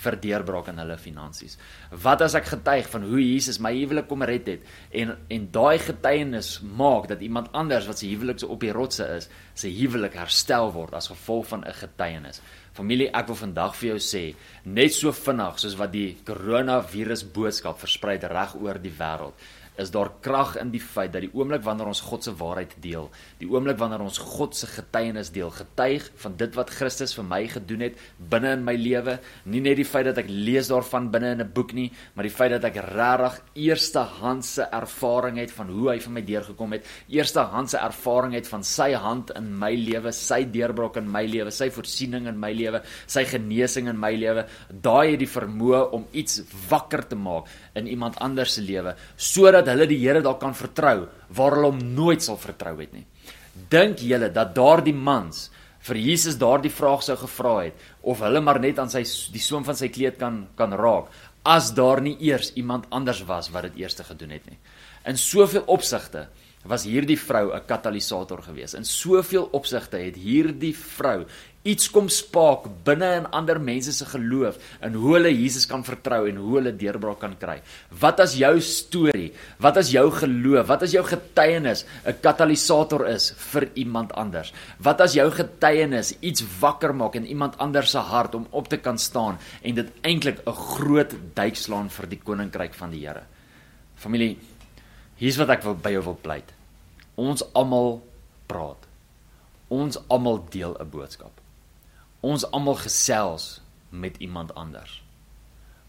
vir 0.03 0.17
deurbraak 0.19 0.71
in 0.71 0.81
hulle 0.81 0.97
finansies. 0.99 1.55
Wat 2.03 2.23
as 2.25 2.35
ek 2.35 2.49
getuig 2.51 2.89
van 2.91 3.05
hoe 3.07 3.21
Jesus 3.21 3.59
my 3.63 3.71
huwelik 3.75 4.09
kom 4.09 4.25
red 4.27 4.49
het 4.51 4.65
en 5.01 5.15
en 5.31 5.47
daai 5.55 5.77
getuienis 5.79 6.57
maak 6.63 7.07
dat 7.11 7.23
iemand 7.23 7.51
anders 7.53 7.87
wat 7.87 8.01
se 8.01 8.09
huwelik 8.11 8.41
so 8.41 8.51
op 8.53 8.65
die 8.65 8.73
rotse 8.75 9.07
is, 9.17 9.29
sy 9.55 9.71
huwelik 9.77 10.17
herstel 10.19 10.71
word 10.75 10.95
as 10.97 11.11
gevolg 11.13 11.47
van 11.53 11.63
'n 11.63 11.79
getuienis. 11.79 12.41
Familie, 12.73 13.09
ek 13.13 13.27
wil 13.27 13.35
vandag 13.35 13.75
vir 13.75 13.89
jou 13.89 13.99
sê, 14.01 14.35
net 14.65 14.93
so 14.93 15.11
vinnig 15.11 15.59
soos 15.59 15.75
wat 15.77 15.91
die 15.91 16.17
koronavirus 16.25 17.23
boodskap 17.23 17.77
versprei 17.77 18.17
reg 18.17 18.55
oor 18.55 18.79
die 18.81 18.95
wêreld, 18.97 19.33
is 19.81 19.91
daar 19.93 20.11
krag 20.21 20.55
in 20.61 20.71
die 20.73 20.81
feit 20.81 21.13
dat 21.13 21.23
die 21.25 21.31
oomblik 21.33 21.63
wanneer 21.65 21.89
ons 21.89 22.03
God 22.05 22.25
se 22.25 22.33
waarheid 22.37 22.75
deel, 22.83 23.09
die 23.39 23.49
oomblik 23.49 23.79
wanneer 23.79 24.03
ons 24.05 24.19
God 24.21 24.55
se 24.57 24.67
getuienis 24.69 25.31
deel, 25.33 25.49
getuig 25.53 26.09
van 26.21 26.37
dit 26.37 26.57
wat 26.57 26.73
Christus 26.73 27.15
vir 27.17 27.25
my 27.27 27.41
gedoen 27.49 27.87
het 27.87 28.01
binne 28.17 28.53
in 28.57 28.65
my 28.65 28.75
lewe, 28.77 29.17
nie 29.49 29.63
net 29.65 29.79
die 29.79 29.87
feit 29.87 30.07
dat 30.09 30.21
ek 30.21 30.29
lees 30.29 30.69
daarvan 30.71 31.09
binne 31.13 31.33
in 31.33 31.41
'n 31.41 31.53
boek 31.53 31.73
nie, 31.73 31.91
maar 32.13 32.23
die 32.23 32.35
feit 32.37 32.51
dat 32.51 32.65
ek 32.65 32.77
regtig 32.93 33.41
eerstehandse 33.55 34.69
ervaring 34.71 35.37
het 35.37 35.51
van 35.51 35.67
hoe 35.67 35.89
hy 35.89 35.99
vir 35.99 36.11
my 36.11 36.21
deurgekom 36.21 36.73
het, 36.73 36.85
eerstehandse 37.09 37.77
ervaring 37.77 38.33
het 38.33 38.47
van 38.47 38.63
sy 38.63 38.93
hand 38.93 39.31
in 39.35 39.57
my 39.59 39.73
lewe, 39.75 40.11
sy 40.11 40.43
deurbraak 40.45 40.97
in 40.97 41.11
my 41.11 41.25
lewe, 41.25 41.51
sy 41.51 41.69
voorsiening 41.69 42.27
in 42.27 42.39
my 42.39 42.53
lewe, 42.53 42.81
sy 43.07 43.25
genesing 43.25 43.87
in 43.87 43.99
my 43.99 44.15
lewe, 44.15 44.45
daai 44.69 45.11
het 45.11 45.19
die 45.19 45.27
vermoë 45.27 45.91
om 45.91 46.05
iets 46.13 46.41
wakker 46.69 47.07
te 47.07 47.15
maak 47.15 47.47
in 47.79 47.87
iemand 47.87 48.19
anders 48.21 48.57
se 48.57 48.61
lewe 48.61 48.95
sodat 49.17 49.67
hulle 49.71 49.87
die 49.89 49.99
Here 50.01 50.21
dalk 50.21 50.39
kan 50.41 50.55
vertrou 50.57 51.07
waar 51.29 51.57
hulle 51.57 51.71
hom 51.71 51.81
nooit 51.95 52.21
sal 52.21 52.37
vertrou 52.37 52.77
het 52.79 52.93
nie. 52.93 53.05
Dink 53.69 54.01
julle 54.01 54.29
dat 54.33 54.55
daardie 54.55 54.95
mans 54.95 55.49
vir 55.83 55.99
Jesus 55.99 56.39
daardie 56.39 56.71
vraag 56.71 57.03
sou 57.03 57.17
gevra 57.19 57.57
het 57.65 57.87
of 58.01 58.23
hulle 58.23 58.41
maar 58.41 58.59
net 58.63 58.79
aan 58.79 58.91
sy 58.91 59.03
die 59.33 59.43
soem 59.43 59.65
van 59.67 59.77
sy 59.79 59.89
kleed 59.93 60.19
kan 60.21 60.45
kan 60.59 60.75
raak 60.79 61.11
as 61.43 61.73
daar 61.75 61.99
nie 62.01 62.15
eers 62.23 62.53
iemand 62.55 62.87
anders 62.89 63.23
was 63.27 63.49
wat 63.51 63.67
dit 63.67 63.83
eers 63.83 63.99
gedoen 63.99 64.31
het 64.31 64.45
nie. 64.47 64.59
In 65.05 65.17
soveel 65.19 65.65
opsigte 65.67 66.29
was 66.63 66.85
hierdie 66.87 67.19
vrou 67.19 67.51
'n 67.53 67.65
katalisator 67.65 68.41
geweest. 68.41 68.73
In 68.73 68.85
soveel 68.85 69.49
opsigte 69.51 69.97
het 69.97 70.15
hierdie 70.15 70.75
vrou 70.75 71.25
iets 71.63 71.87
kom 71.91 72.09
spaak 72.11 72.65
binne 72.83 73.07
in 73.21 73.27
ander 73.31 73.59
mense 73.59 73.93
se 73.95 74.05
geloof 74.05 74.57
en 74.83 74.95
hoe 74.99 75.13
hulle 75.15 75.31
Jesus 75.31 75.65
kan 75.69 75.83
vertrou 75.87 76.25
en 76.27 76.39
hoe 76.43 76.57
hulle 76.57 76.73
deurbraak 76.75 77.21
kan 77.21 77.35
kry. 77.39 77.55
Wat 78.01 78.19
as 78.19 78.35
jou 78.35 78.51
storie, 78.59 79.31
wat 79.63 79.79
as 79.79 79.93
jou 79.95 80.05
geloof, 80.11 80.67
wat 80.67 80.83
as 80.83 80.95
jou 80.95 81.03
getuienis 81.07 81.85
'n 82.05 82.19
katalisator 82.21 83.07
is 83.07 83.31
vir 83.51 83.69
iemand 83.75 84.11
anders? 84.13 84.53
Wat 84.79 85.01
as 85.01 85.13
jou 85.13 85.29
getuienis 85.31 86.15
iets 86.19 86.43
wakker 86.59 86.93
maak 86.93 87.15
in 87.15 87.25
iemand 87.25 87.57
anders 87.57 87.91
se 87.91 87.99
hart 87.99 88.35
om 88.35 88.47
op 88.51 88.67
te 88.67 88.77
kan 88.77 88.97
staan 88.97 89.37
en 89.63 89.75
dit 89.75 89.89
eintlik 90.01 90.39
'n 90.45 90.51
groot 90.51 91.15
duik 91.33 91.55
slaan 91.55 91.89
vir 91.89 92.07
die 92.07 92.19
koninkryk 92.19 92.73
van 92.73 92.91
die 92.91 93.07
Here? 93.07 93.23
Familie, 93.95 94.37
hier's 95.15 95.37
wat 95.37 95.49
ek 95.49 95.63
wil 95.63 95.75
by 95.75 95.93
jou 95.95 96.03
wil 96.03 96.19
pleit. 96.21 96.53
Ons 97.15 97.45
almal 97.53 98.01
praat. 98.47 98.89
Ons 99.69 99.97
almal 100.07 100.43
deel 100.49 100.77
'n 100.79 100.89
boodskap 100.89 101.43
ons 102.23 102.45
almal 102.55 102.77
gesels 102.79 103.59
met 103.91 104.17
iemand 104.23 104.53
anders. 104.55 105.01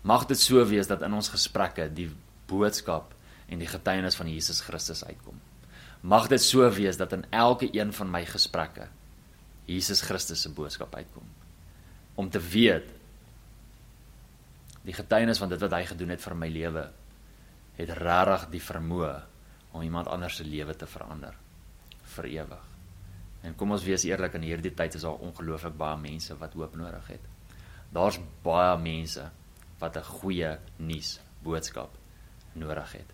Mag 0.03 0.27
dit 0.27 0.39
so 0.41 0.61
wees 0.67 0.91
dat 0.91 1.05
in 1.07 1.15
ons 1.15 1.31
gesprekke 1.33 1.87
die 1.95 2.11
boodskap 2.51 3.15
en 3.49 3.63
die 3.63 3.71
getuienis 3.71 4.19
van 4.19 4.29
Jesus 4.29 4.61
Christus 4.67 5.05
uitkom. 5.07 5.39
Mag 6.03 6.27
dit 6.29 6.43
so 6.43 6.67
wees 6.75 6.99
dat 7.01 7.15
in 7.17 7.25
elke 7.31 7.71
een 7.73 7.95
van 7.95 8.11
my 8.11 8.25
gesprekke 8.29 8.91
Jesus 9.65 10.03
Christus 10.05 10.43
se 10.45 10.51
boodskap 10.53 10.93
uitkom. 10.95 11.25
Om 12.21 12.29
te 12.31 12.43
weet 12.43 12.91
die 14.85 14.93
getuienis 14.93 15.41
van 15.41 15.49
dit 15.49 15.63
wat 15.63 15.73
hy 15.73 15.85
gedoen 15.89 16.13
het 16.13 16.21
vir 16.21 16.37
my 16.37 16.51
lewe 16.53 16.89
het 17.77 17.91
regtig 17.99 18.49
die 18.53 18.63
vermoë 18.63 19.15
om 19.75 19.83
iemand 19.83 20.09
anders 20.09 20.39
se 20.39 20.47
lewe 20.47 20.75
te 20.79 20.87
verander 20.87 21.35
vir 22.15 22.29
ewig. 22.31 22.67
En 23.45 23.57
kom 23.59 23.75
ons 23.75 23.85
wees 23.85 24.05
eerlik 24.07 24.37
in 24.39 24.47
hierdie 24.47 24.73
tyd 24.77 24.95
is 24.95 25.05
daar 25.05 25.21
ongelooflik 25.21 25.75
baie 25.77 25.99
mense 26.01 26.37
wat 26.41 26.55
hoop 26.55 26.77
nodig 26.79 27.09
het. 27.17 27.25
Daar's 27.93 28.21
baie 28.43 28.77
mense 28.79 29.31
wat 29.81 29.97
'n 29.97 30.11
goeie 30.21 30.59
nuus 30.79 31.21
boodskap 31.43 31.91
nodig 32.53 32.93
het. 32.93 33.11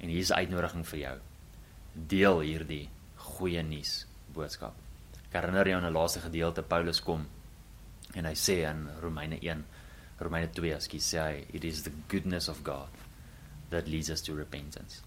En 0.00 0.08
hier 0.08 0.20
is 0.20 0.30
'n 0.30 0.40
uitnodiging 0.40 0.86
vir 0.86 0.98
jou. 0.98 1.18
Deel 1.92 2.40
hierdie 2.40 2.88
goeie 3.16 3.62
nuus 3.62 4.06
boodskap. 4.32 4.74
Ek 5.28 5.32
herinner 5.32 5.66
jou 5.66 5.76
aan 5.76 5.90
'n 5.90 5.92
laaste 5.92 6.20
gedeelte 6.20 6.62
Paulus 6.62 7.00
kom 7.00 7.26
en 8.14 8.24
hy 8.24 8.34
sê 8.34 8.64
in 8.70 8.88
Romeine 9.00 9.38
1 9.42 9.64
Romeine 10.18 10.50
2 10.50 10.74
as 10.74 10.88
hy 10.88 10.98
sê 10.98 11.44
it 11.54 11.64
is 11.64 11.82
the 11.82 11.92
goodness 12.08 12.48
of 12.48 12.62
God 12.64 12.88
that 13.70 13.88
leads 13.88 14.10
us 14.10 14.22
to 14.22 14.34
repentance. 14.34 15.02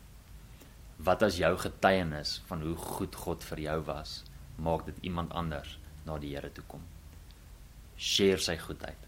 Wat 1.01 1.23
as 1.25 1.39
jou 1.41 1.51
getuienis 1.57 2.39
van 2.49 2.61
hoe 2.61 2.75
goed 2.77 3.15
God 3.15 3.43
vir 3.43 3.63
jou 3.67 3.77
was 3.87 4.21
maak 4.61 4.85
dit 4.85 4.97
iemand 5.09 5.33
anders 5.33 5.77
na 6.05 6.17
die 6.21 6.35
Here 6.35 6.51
toe 6.53 6.65
kom. 6.69 6.83
Share 7.97 8.41
sy 8.41 8.57
goedheid. 8.61 9.07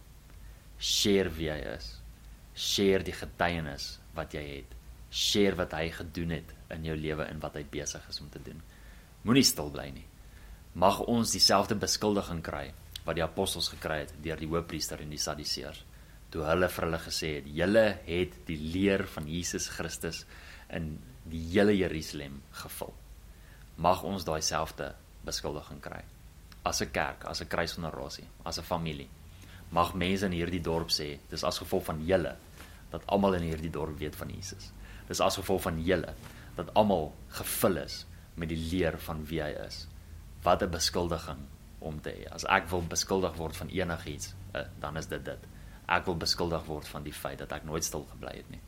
Share 0.79 1.29
wie 1.33 1.51
hy 1.51 1.59
is. 1.75 1.91
Share 2.57 3.05
die 3.05 3.15
getuienis 3.17 3.97
wat 4.17 4.33
jy 4.33 4.43
het. 4.47 4.73
Share 5.13 5.57
wat 5.59 5.75
hy 5.77 5.89
gedoen 5.93 6.33
het 6.39 6.53
in 6.73 6.85
jou 6.89 6.97
lewe 6.97 7.27
en 7.29 7.41
wat 7.41 7.59
hy 7.59 7.65
besig 7.69 8.05
is 8.09 8.21
om 8.21 8.29
te 8.33 8.41
doen. 8.41 8.61
Moenie 9.23 9.45
stil 9.45 9.69
bly 9.73 9.89
nie. 9.93 10.07
Mag 10.73 11.03
ons 11.05 11.35
dieselfde 11.35 11.77
beskuldiging 11.77 12.41
kry 12.45 12.71
wat 13.05 13.17
die 13.17 13.25
apostels 13.25 13.69
gekry 13.69 14.03
het 14.03 14.13
deur 14.25 14.39
die 14.39 14.49
hoofpriester 14.49 15.01
en 15.03 15.11
die 15.13 15.21
sadiseërs 15.21 15.83
toe 16.33 16.45
hulle 16.47 16.69
vir 16.69 16.87
hulle 16.87 16.99
gesê 17.05 17.29
het: 17.37 17.47
"Julle 17.59 17.85
het 18.07 18.37
die 18.47 18.57
leer 18.57 19.05
van 19.15 19.27
Jesus 19.29 19.69
Christus 19.69 20.25
in 20.69 20.97
die 21.29 21.43
hele 21.53 21.75
Jerusalem 21.77 22.41
gevul." 22.63 22.93
Mag 23.77 24.03
ons 24.03 24.25
daai 24.25 24.41
selfde 24.41 24.93
beskuldiging 25.25 25.81
kry. 25.81 26.01
As 26.65 26.81
'n 26.81 26.91
kerk, 26.91 27.25
as 27.25 27.41
'n 27.41 27.47
kruisgenerasie, 27.47 28.27
as 28.45 28.59
'n 28.59 28.63
familie. 28.63 29.09
Mag 29.71 29.93
mense 29.93 30.25
in 30.25 30.31
hierdie 30.31 30.61
dorp 30.61 30.89
sê, 30.89 31.19
dis 31.29 31.43
as 31.43 31.57
gevolg 31.57 31.83
van 31.85 32.05
julle 32.05 32.35
dat 32.91 33.05
almal 33.07 33.33
in 33.33 33.41
hierdie 33.41 33.71
dorp 33.71 33.97
weet 33.97 34.15
van 34.15 34.29
Jesus. 34.29 34.71
Dis 35.07 35.19
as 35.19 35.35
gevolg 35.35 35.61
van 35.61 35.81
julle 35.83 36.13
dat 36.55 36.73
almal 36.73 37.13
gevul 37.29 37.77
is 37.77 38.05
met 38.35 38.49
die 38.49 38.69
leer 38.71 38.99
van 38.99 39.25
wie 39.25 39.41
hy 39.41 39.53
is. 39.65 39.87
Wat 40.43 40.61
'n 40.61 40.69
beskuldiging 40.69 41.41
om 41.79 42.01
te 42.01 42.09
hê. 42.09 42.27
As 42.31 42.45
ek 42.45 42.69
wil 42.69 42.81
beskuldig 42.81 43.35
word 43.35 43.55
van 43.55 43.67
enigiets, 43.67 44.33
eh, 44.53 44.61
dan 44.79 44.97
is 44.97 45.07
dit 45.07 45.25
dit. 45.25 45.39
Ek 45.87 46.05
wil 46.07 46.15
beskuldig 46.19 46.63
word 46.67 46.87
van 46.87 47.03
die 47.03 47.15
feit 47.15 47.41
dat 47.43 47.51
ek 47.51 47.67
nooit 47.67 47.83
stil 47.83 48.05
gebly 48.11 48.37
het 48.37 48.49
nie. 48.53 48.61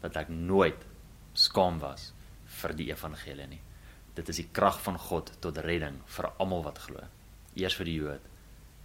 Dat 0.00 0.16
ek 0.16 0.32
nooit 0.32 0.86
skaam 1.34 1.78
was 1.82 2.10
vir 2.60 2.74
die 2.76 2.88
evangelie 2.90 3.48
nie. 3.48 3.60
Dit 4.16 4.28
is 4.28 4.42
die 4.42 4.48
krag 4.52 4.80
van 4.84 4.98
God 5.00 5.32
tot 5.40 5.60
redding 5.64 6.00
vir 6.16 6.30
almal 6.38 6.64
wat 6.66 6.80
glo. 6.84 7.04
Eers 7.56 7.76
vir 7.76 7.88
die 7.88 7.96
Jood 7.96 8.28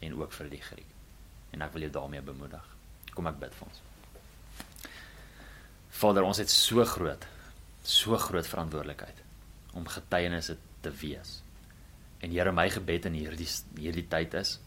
en 0.03 0.15
ook 0.19 0.35
vir 0.35 0.51
die 0.51 0.63
Griek. 0.63 0.93
En 1.55 1.63
ek 1.63 1.73
wil 1.73 1.87
jou 1.87 1.93
daarmee 1.99 2.23
bemoedig. 2.23 2.63
Kom 3.15 3.27
ek 3.27 3.39
bid 3.41 3.55
vir 3.55 3.67
ons. 3.67 3.81
Vader, 5.97 6.27
ons 6.27 6.37
het 6.37 6.51
so 6.53 6.83
groot, 6.85 7.23
so 7.87 8.17
groot 8.21 8.45
verantwoordelikheid 8.45 9.23
om 9.77 9.87
getuienisse 9.89 10.57
te 10.85 10.91
wees. 11.01 11.39
En 12.21 12.33
Here, 12.33 12.51
my 12.53 12.67
gebed 12.73 13.07
in 13.09 13.17
hierdie 13.17 13.49
hierdie 13.77 14.05
tyd 14.09 14.35
is 14.37 14.57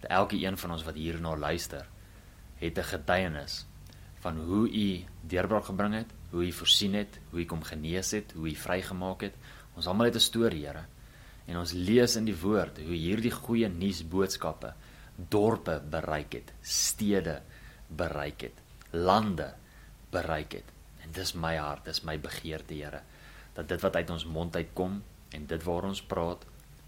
dat 0.00 0.10
elke 0.20 0.38
een 0.38 0.58
van 0.58 0.74
ons 0.76 0.84
wat 0.86 0.98
hierna 0.98 1.34
luister, 1.38 1.86
het 2.58 2.78
'n 2.78 2.82
getuienis 2.82 3.66
van 4.20 4.38
hoe 4.38 4.70
U 4.70 5.04
deurbraak 5.20 5.64
gebring 5.64 5.94
het, 5.94 6.10
hoe 6.30 6.46
U 6.46 6.52
voorsien 6.52 6.94
het, 6.94 7.18
hoe 7.30 7.40
U 7.40 7.44
kom 7.44 7.62
genees 7.62 8.10
het, 8.10 8.32
hoe 8.32 8.48
U 8.50 8.54
vrygemaak 8.54 9.20
het. 9.20 9.34
Ons 9.74 9.86
almal 9.86 10.06
het 10.06 10.14
'n 10.14 10.20
storie, 10.20 10.66
Here. 10.66 10.84
En 11.46 11.56
ons 11.56 11.72
lees 11.72 12.16
in 12.16 12.24
die 12.24 12.40
woord 12.40 12.78
hoe 12.78 12.94
hierdie 12.94 13.30
goeie 13.30 13.68
nuusboodskappe 13.68 14.74
dorpe 15.16 15.80
bereik 15.90 16.32
het, 16.32 16.52
stede 16.62 17.40
bereik 17.88 18.40
het, 18.40 18.60
lande 18.90 19.54
bereik 20.10 20.52
het. 20.52 20.72
En 21.04 21.12
dis 21.12 21.32
my 21.34 21.54
hart, 21.56 21.84
dis 21.84 22.02
my 22.02 22.18
begeerte, 22.20 22.74
Here, 22.74 23.00
dat 23.54 23.68
dit 23.68 23.80
wat 23.80 23.96
uit 23.96 24.10
ons 24.10 24.26
mond 24.26 24.56
uitkom 24.56 25.02
en 25.30 25.46
dit 25.46 25.62
waar 25.62 25.88
ons 25.88 26.02
praat, 26.02 26.44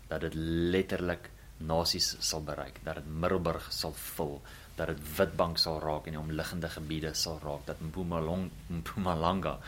dat 0.08 0.20
dit 0.20 0.34
letterlik 0.74 1.30
nasies 1.58 2.16
sal 2.20 2.42
bereik, 2.44 2.80
dat 2.84 3.00
dit 3.00 3.06
Middelburg 3.08 3.72
sal 3.72 3.92
vul, 3.92 4.38
dat 4.78 4.92
dit 4.92 5.16
Witbank 5.16 5.58
sal 5.58 5.80
raak 5.82 6.06
en 6.06 6.16
die 6.16 6.20
omliggende 6.20 6.70
gebiede 6.72 7.14
sal 7.14 7.40
raak, 7.42 7.66
dat 7.66 7.80
Mpumalanga 7.80 8.48
Mpumalanga 8.68 9.58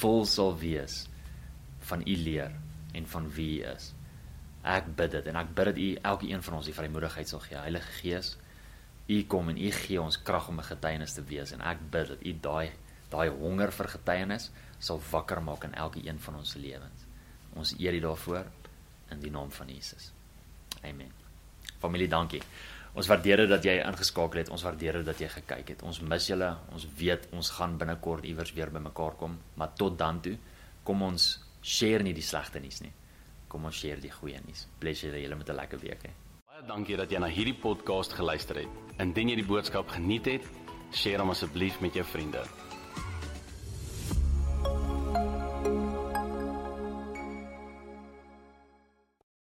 vol 0.00 0.24
sal 0.26 0.56
wees 0.58 1.04
van 1.88 2.02
u 2.02 2.16
leer 2.16 2.56
en 2.92 3.06
van 3.06 3.30
wie 3.30 3.60
u 3.60 3.68
is. 3.74 3.92
Ek 4.66 4.88
bid 4.98 5.12
dit 5.14 5.26
en 5.30 5.36
ek 5.38 5.54
bid 5.54 5.70
dat 5.70 5.78
u 5.78 5.88
elke 5.94 6.28
een 6.28 6.42
van 6.42 6.58
ons 6.58 6.66
die 6.66 6.74
vrymoedigheid 6.74 7.28
sal 7.28 7.44
gee. 7.44 7.58
Heilige 7.60 7.92
Gees, 8.00 8.36
U 9.06 9.22
kom 9.30 9.48
en 9.52 9.58
U 9.58 9.70
gee 9.70 10.00
ons 10.02 10.18
krag 10.22 10.48
om 10.48 10.58
'n 10.58 10.66
getuienis 10.66 11.12
te 11.14 11.22
wees 11.22 11.52
en 11.52 11.60
ek 11.60 11.78
bid 11.90 12.08
dat 12.08 12.22
U 12.26 12.32
daai 12.40 12.72
daai 13.10 13.28
honger 13.28 13.72
vir 13.72 13.88
getuienis 13.88 14.50
sal 14.78 15.00
wakker 15.10 15.42
maak 15.42 15.64
in 15.64 15.74
elke 15.74 16.08
een 16.08 16.18
van 16.20 16.34
ons 16.36 16.54
lewens. 16.54 17.06
Ons 17.54 17.74
eer 17.78 17.94
U 17.94 18.00
daarvoor 18.00 18.46
in 19.10 19.20
die 19.20 19.30
naam 19.30 19.50
van 19.50 19.68
Jesus. 19.68 20.12
Amen. 20.82 21.12
Familie, 21.78 22.08
dankie. 22.08 22.42
Ons 22.96 23.08
waardeer 23.10 23.42
dit 23.42 23.50
dat 23.50 23.64
jy 23.66 23.74
ingeskakel 23.84 24.40
het. 24.40 24.50
Ons 24.52 24.62
waardeer 24.64 25.02
dit 25.02 25.08
dat 25.08 25.18
jy 25.20 25.28
gekyk 25.28 25.74
het. 25.74 25.82
Ons 25.84 26.00
mis 26.00 26.28
julle. 26.30 26.48
Ons 26.72 26.86
weet 26.96 27.26
ons 27.36 27.50
gaan 27.58 27.76
binnekort 27.76 28.24
iewers 28.24 28.54
weer 28.56 28.72
bymekaar 28.72 29.18
kom, 29.20 29.36
maar 29.60 29.74
tot 29.76 29.98
dan 30.00 30.22
toe, 30.24 30.36
kom 30.86 31.02
ons 31.04 31.26
share 31.60 32.06
nie 32.06 32.14
die 32.16 32.24
slegte 32.24 32.62
nuus 32.62 32.80
nie. 32.80 32.92
Kom 33.52 33.68
ons 33.68 33.76
share 33.76 34.00
die 34.00 34.12
goeie 34.14 34.40
nuus. 34.46 34.64
Bless 34.80 35.04
julle 35.04 35.20
julle 35.20 35.36
met 35.36 35.50
'n 35.50 35.56
lekker 35.56 35.78
week 35.78 36.02
hè. 36.02 36.10
Baie 36.46 36.66
dankie 36.66 36.96
dat 36.96 37.10
jy 37.10 37.18
na 37.18 37.28
hierdie 37.28 37.60
podcast 37.60 38.12
geluister 38.12 38.56
het. 38.56 38.68
Indien 38.98 39.28
jy 39.28 39.36
die 39.36 39.44
boodskap 39.44 39.88
geniet 39.88 40.24
het, 40.24 40.42
deel 41.02 41.20
hom 41.20 41.30
asseblief 41.30 41.80
met 41.80 41.94
jou 41.94 42.04
vriende. 42.04 42.65